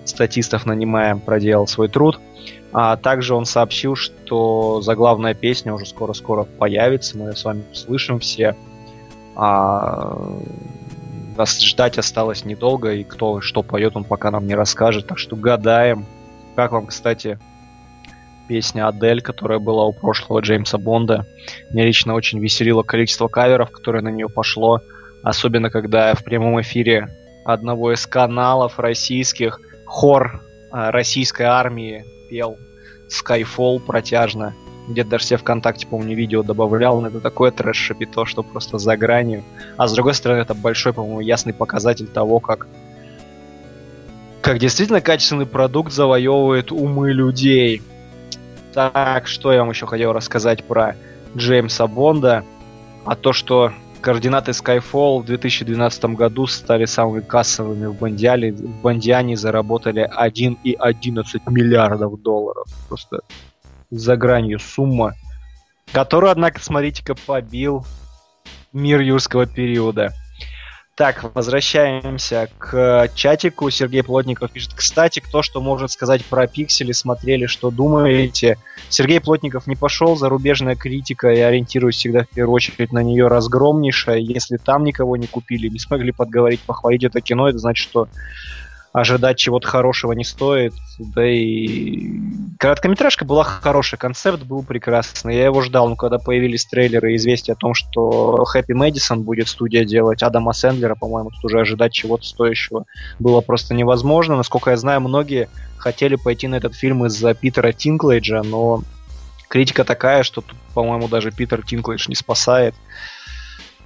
[0.04, 2.20] статистов нанимая, проделал свой труд.
[2.72, 8.20] А также он сообщил, что заглавная песня уже скоро-скоро появится, мы ее с вами услышим
[8.20, 8.56] все.
[9.36, 10.18] А,
[11.36, 15.08] нас ждать осталось недолго, и кто что поет, он пока нам не расскажет.
[15.08, 16.06] Так что гадаем.
[16.56, 17.40] Как вам, кстати,
[18.48, 21.26] песня Адель, которая была у прошлого Джеймса Бонда.
[21.72, 24.82] Меня лично очень веселило количество каверов, которое на нее пошло.
[25.24, 27.08] Особенно, когда в прямом эфире
[27.46, 30.42] одного из каналов российских хор
[30.72, 32.58] а, российской армии пел
[33.10, 34.54] Skyfall протяжно.
[34.88, 39.44] Где-то даже себе ВКонтакте, помню, видео добавлял, но это такое трэш-шапито, что просто за гранью.
[39.78, 42.68] А с другой стороны, это большой, по-моему, ясный показатель того, как
[44.42, 47.82] как действительно качественный продукт завоевывает умы людей.
[48.74, 50.96] Так, что я вам еще хотел рассказать про
[51.36, 52.44] Джеймса Бонда.
[53.06, 58.54] А то, что Координаты Skyfall в 2012 году стали самыми кассовыми в Бондиале.
[58.54, 62.66] В Бондиане заработали 1,11 миллиардов долларов.
[62.88, 63.20] Просто
[63.92, 65.16] за гранью сумма,
[65.92, 67.86] которую, однако, смотрите-ка, побил
[68.72, 70.14] мир юрского периода.
[71.00, 73.70] Так, возвращаемся к чатику.
[73.70, 78.58] Сергей Плотников пишет, кстати, кто что может сказать про пиксели, смотрели, что думаете.
[78.90, 84.18] Сергей Плотников не пошел, зарубежная критика, и ориентируюсь всегда в первую очередь на нее разгромнейшая.
[84.18, 88.10] Если там никого не купили, не смогли подговорить, похвалить это кино, это значит, что
[88.92, 90.74] ожидать чего-то хорошего не стоит.
[90.98, 92.10] Да и
[92.58, 95.36] короткометражка была хорошая, концепт был прекрасный.
[95.36, 99.48] Я его ждал, но когда появились трейлеры и известия о том, что Хэппи Мэдисон будет
[99.48, 102.86] студия делать Адама Сэндлера, по-моему, тут уже ожидать чего-то стоящего
[103.20, 104.36] было просто невозможно.
[104.36, 108.82] Насколько я знаю, многие хотели пойти на этот фильм из-за Питера Тинклейджа, но
[109.48, 112.76] критика такая, что тут, по-моему, даже Питер Тинклейдж не спасает.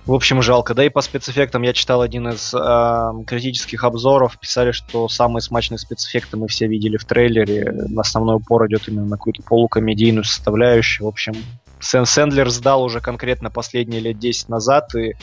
[0.06, 0.74] В общем, жалко.
[0.74, 4.38] Да и по спецэффектам я читал один из э, критических обзоров.
[4.38, 7.88] Писали, что самые смачные спецэффекты мы все видели в трейлере.
[7.98, 11.06] Основной упор идет именно на какую-то полукомедийную составляющую.
[11.06, 11.34] В общем,
[11.80, 15.16] Сэн Сэндлер сдал уже конкретно последние лет 10 назад, и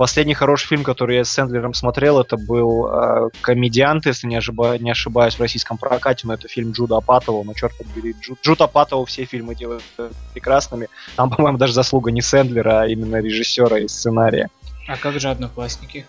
[0.00, 4.78] Последний хороший фильм, который я с Сэндлером смотрел, это был э, «Комедиант», если не, ошиба,
[4.78, 8.62] не ошибаюсь, в российском прокате, но это фильм Джуда Апатова, но черт побери, Джуд, Джуд
[8.62, 9.84] Апатова все фильмы делают
[10.32, 10.88] прекрасными.
[11.16, 14.48] Там, по-моему, даже заслуга не Сэндлера, а именно режиссера и сценария.
[14.88, 16.06] А как же «Одноклассники»?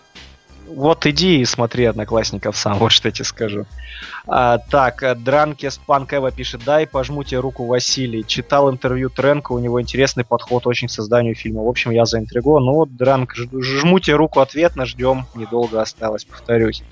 [0.74, 3.66] Вот иди и смотри «Одноклассников» сам, вот что я тебе скажу.
[4.26, 8.24] А, так, Дранкес Панк Эва пишет, дай пожму тебе руку Василий.
[8.26, 11.62] Читал интервью Тренко, у него интересный подход очень к созданию фильма.
[11.62, 12.64] В общем, я заинтригован.
[12.64, 15.26] Ну вот, Дранк, жму тебе руку ответно, ждем.
[15.34, 16.82] Недолго осталось, повторюсь.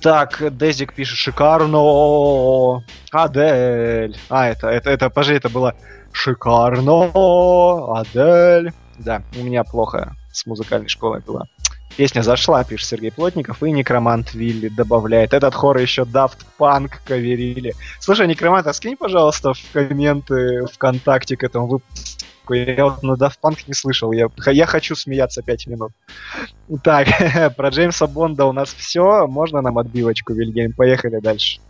[0.00, 2.82] Так, Дезик пишет, шикарно,
[3.12, 4.16] Адель.
[4.28, 5.76] А, это, это, это, пожалуй, это было
[6.12, 7.12] шикарно,
[8.00, 8.72] Адель.
[8.98, 11.46] Да, у меня плохо с музыкальной школой было.
[11.96, 15.34] Песня зашла, пишет Сергей Плотников, и Некромант Вилли добавляет.
[15.34, 17.74] Этот хор еще Daft Punk каверили.
[18.00, 22.54] Слушай, Некромант, а скинь, пожалуйста, в комменты ВКонтакте к этому выпуску.
[22.54, 24.12] Я вот на Daft Punk не слышал.
[24.12, 25.92] Я, я хочу смеяться пять минут.
[26.82, 27.08] Так,
[27.56, 29.26] про Джеймса Бонда у нас все.
[29.26, 30.72] Можно нам отбивочку, Вильгельм?
[30.72, 31.60] Поехали дальше.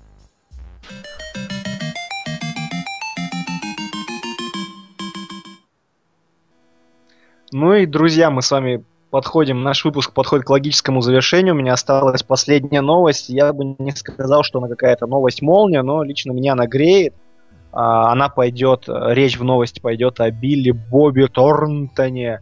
[7.50, 8.82] Ну и, друзья, мы с вами
[9.12, 11.54] подходим, наш выпуск подходит к логическому завершению.
[11.54, 13.28] У меня осталась последняя новость.
[13.28, 17.14] Я бы не сказал, что она какая-то новость молния, но лично меня она греет.
[17.72, 22.40] А, она пойдет, речь в новости пойдет о Билли Бобби Торнтоне,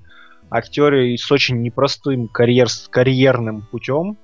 [0.49, 4.17] актере с очень непростым карьер, карьерным путем.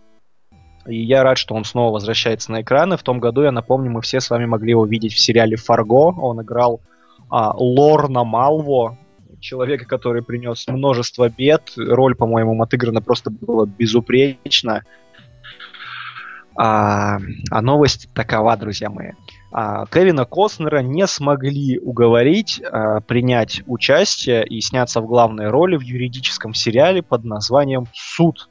[0.87, 2.97] И я рад, что он снова возвращается на экраны.
[2.97, 6.15] В том году, я напомню, мы все с вами могли его видеть в сериале «Фарго».
[6.17, 6.81] Он играл
[7.29, 8.97] а, Лорна Малво,
[9.41, 11.73] человека, который принес множество бед.
[11.77, 14.83] Роль, по-моему, отыграна просто была безупречно.
[16.59, 17.19] А,
[17.51, 19.13] а новость такова, друзья мои.
[19.53, 25.83] А, Кевина Костнера не смогли уговорить а, принять участие и сняться в главной роли в
[25.83, 28.49] юридическом сериале под названием «Суд».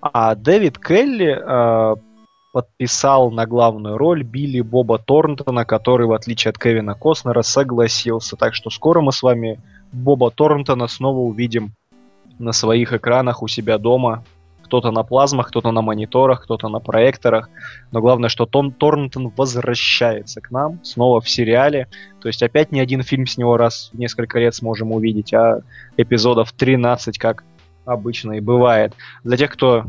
[0.00, 1.96] А Дэвид Келли а,
[2.56, 8.34] подписал на главную роль Билли Боба Торнтона, который, в отличие от Кевина Костнера, согласился.
[8.34, 9.60] Так что скоро мы с вами
[9.92, 11.74] Боба Торнтона снова увидим
[12.38, 14.24] на своих экранах у себя дома
[14.62, 17.50] кто-то на плазмах, кто-то на мониторах, кто-то на проекторах.
[17.92, 21.88] Но главное, что Том Торнтон возвращается к нам снова в сериале.
[22.22, 25.60] То есть опять не один фильм с него раз в несколько лет сможем увидеть, а
[25.98, 27.44] эпизодов 13, как
[27.84, 28.94] обычно и бывает.
[29.24, 29.84] Для тех, кто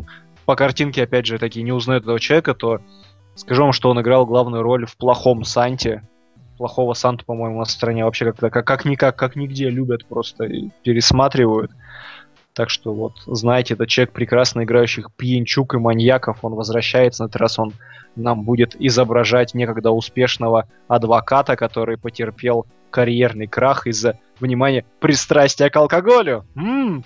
[0.47, 2.79] по картинке, опять же, таки не узнает этого человека, то
[3.35, 6.07] скажу вам, что он играл главную роль в «Плохом Санте».
[6.57, 10.69] Плохого Санту, по-моему, на стране вообще как-то как, как никак, как нигде любят просто и
[10.83, 11.71] пересматривают.
[12.53, 17.41] Так что вот, знаете, этот человек, прекрасно играющих пьянчук и маньяков, он возвращается, на этот
[17.41, 17.73] раз он
[18.15, 26.45] нам будет изображать некогда успешного адвоката, который потерпел карьерный крах из-за, внимания, пристрастия к алкоголю.
[26.55, 27.03] М-м,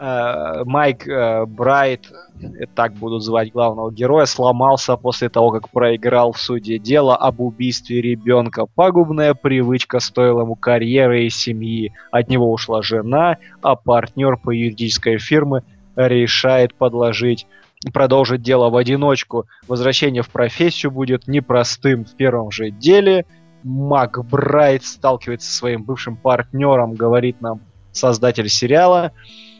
[0.00, 2.10] Майк э, Брайт,
[2.40, 7.40] э, так будут звать главного героя, сломался после того, как проиграл в суде дело об
[7.40, 8.64] убийстве ребенка.
[8.64, 11.92] Пагубная привычка стоила ему карьеры и семьи.
[12.10, 15.64] От него ушла жена, а партнер по юридической фирме
[15.96, 17.46] решает подложить
[17.92, 19.46] продолжить дело в одиночку.
[19.68, 23.26] Возвращение в профессию будет непростым в первом же деле.
[23.62, 27.60] Мак Брайт сталкивается со своим бывшим партнером, говорит нам
[27.92, 29.12] создатель сериала.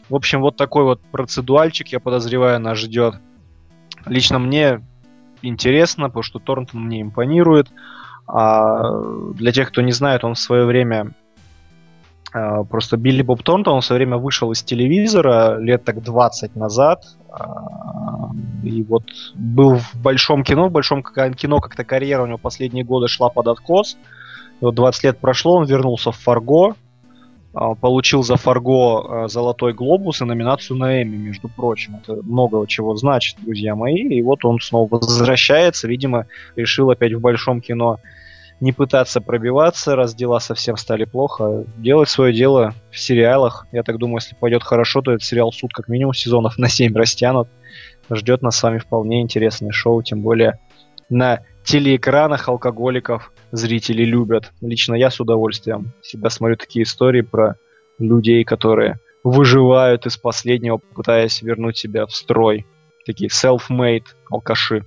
[0.09, 3.15] В общем, вот такой вот процедуальчик, я подозреваю, нас ждет.
[4.05, 4.81] Лично мне
[5.41, 7.69] интересно, потому что Торнтон мне импонирует.
[8.27, 8.91] А
[9.33, 11.13] для тех, кто не знает, он в свое время
[12.33, 16.55] а, просто Билли Боб Торнтон, он в свое время вышел из телевизора лет так 20
[16.55, 17.03] назад.
[17.29, 18.29] А,
[18.63, 19.03] и вот
[19.35, 23.47] был в большом кино, в большом кино как-то карьера у него последние годы шла под
[23.47, 23.97] откос.
[24.61, 26.75] И вот 20 лет прошло, он вернулся в Фарго,
[27.53, 31.97] получил за Фарго а, Золотой Глобус и номинацию на Эми, между прочим.
[31.97, 33.95] Это много чего значит, друзья мои.
[33.95, 37.99] И вот он снова возвращается, видимо, решил опять в большом кино
[38.61, 43.65] не пытаться пробиваться, раз дела совсем стали плохо, а делать свое дело в сериалах.
[43.71, 46.95] Я так думаю, если пойдет хорошо, то этот сериал суд как минимум сезонов на 7
[46.95, 47.49] растянут.
[48.11, 50.59] Ждет нас с вами вполне интересное шоу, тем более
[51.09, 54.51] на телеэкранах алкоголиков зрители любят.
[54.61, 57.55] Лично я с удовольствием всегда смотрю такие истории про
[57.99, 62.65] людей, которые выживают из последнего, пытаясь вернуть себя в строй.
[63.05, 64.83] Такие self-made алкаши.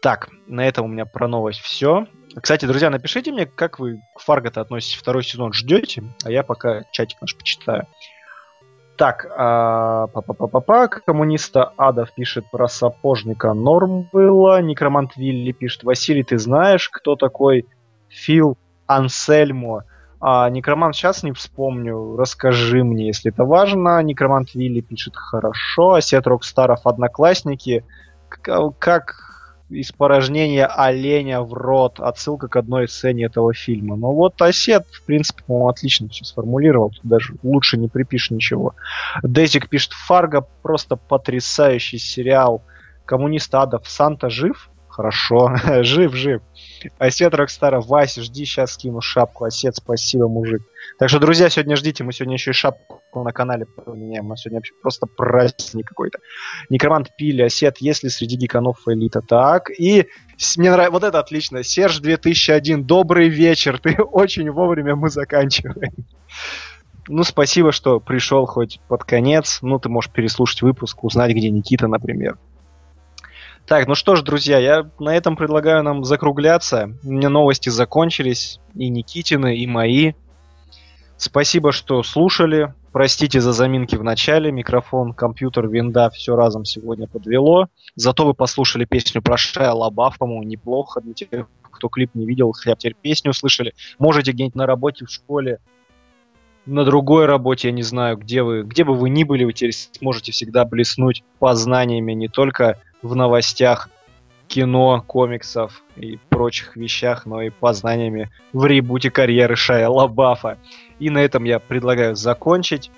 [0.00, 2.06] Так, на этом у меня про новость все.
[2.40, 5.52] Кстати, друзья, напишите мне, как вы к Фарго-то относитесь второй сезон.
[5.52, 6.04] Ждете?
[6.24, 7.86] А я пока чатик наш почитаю.
[9.00, 13.54] Так, а, па-па-па-па-па, коммуниста Адов пишет про сапожника.
[13.54, 17.64] Норм было, некромант Вилли пишет, Василий, ты знаешь, кто такой
[18.10, 19.84] Фил Ансельмо?
[20.20, 24.02] А, некромант сейчас не вспомню, расскажи мне, если это важно.
[24.02, 27.86] Некромант Вилли пишет, хорошо, Осет Рокстаров одноклассники,
[28.28, 29.29] как
[29.70, 32.00] испорожнение оленя в рот.
[32.00, 33.96] Отсылка к одной сцене этого фильма.
[33.96, 36.90] Но вот Осет, в принципе, по-моему, отлично все сформулировал.
[36.90, 38.74] Тут даже лучше не припишешь ничего.
[39.22, 42.62] Дезик пишет, Фарго просто потрясающий сериал.
[43.04, 44.70] Коммунист Адов Санта жив?
[45.00, 46.42] Хорошо, жив, жив.
[46.98, 49.46] Осет Рокстара, Вася, жди, сейчас скину шапку.
[49.46, 50.60] Осет, спасибо, мужик.
[50.98, 54.26] Так что, друзья, сегодня ждите, мы сегодня еще и шапку на канале поменяем.
[54.26, 56.18] У нас сегодня вообще просто праздник какой-то.
[56.68, 59.22] Некромант Пили, Осет, если среди гиканов элита.
[59.22, 60.06] Так, и
[60.58, 61.62] мне нравится, вот это отлично.
[61.62, 63.78] Серж 2001, добрый вечер.
[63.78, 65.94] Ты очень вовремя мы заканчиваем.
[67.08, 69.60] Ну, спасибо, что пришел хоть под конец.
[69.62, 72.36] Ну, ты можешь переслушать выпуск, узнать, где Никита, например.
[73.70, 76.92] Так, ну что ж, друзья, я на этом предлагаю нам закругляться.
[77.04, 80.14] У меня новости закончились, и Никитины, и мои.
[81.16, 82.74] Спасибо, что слушали.
[82.90, 84.50] Простите за заминки в начале.
[84.50, 87.68] Микрофон, компьютер, винда все разом сегодня подвело.
[87.94, 91.00] Зато вы послушали песню про Шая Лабаф, по-моему, неплохо.
[91.00, 91.28] Для тех,
[91.70, 93.74] кто клип не видел, хотя бы теперь песню услышали.
[94.00, 95.60] Можете где-нибудь на работе, в школе,
[96.66, 99.72] на другой работе, я не знаю, где вы, где бы вы ни были, вы теперь
[99.72, 103.88] сможете всегда блеснуть познаниями не только в новостях
[104.48, 110.58] кино, комиксов и прочих вещах, но и познаниями в ребуте карьеры Шая Лабафа.
[110.98, 112.90] И на этом я предлагаю закончить.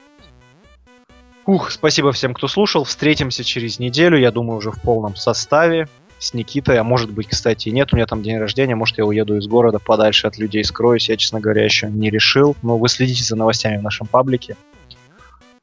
[1.45, 2.85] Ух, спасибо всем, кто слушал.
[2.85, 5.89] Встретимся через неделю, я думаю, уже в полном составе
[6.19, 9.37] с Никитой, а может быть, кстати, нет, у меня там день рождения, может, я уеду
[9.37, 13.25] из города подальше от людей, скроюсь, я, честно говоря, еще не решил, но вы следите
[13.25, 14.57] за новостями в нашем паблике.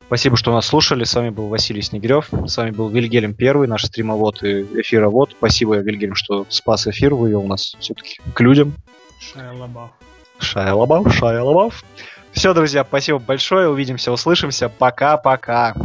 [0.09, 1.03] Спасибо, что нас слушали.
[1.03, 2.29] С вами был Василий Снегирев.
[2.47, 5.35] С вами был Вильгельм Первый, наш стримовод и эфировод.
[5.37, 8.73] Спасибо, Вильгельм, что спас эфир, вывел нас все-таки к людям.
[9.19, 9.91] Шая Лабаф.
[10.39, 11.83] Шая Лабав, Шая Лабав.
[12.31, 13.69] Все, друзья, спасибо большое.
[13.69, 14.67] Увидимся, услышимся.
[14.67, 15.75] Пока-пока.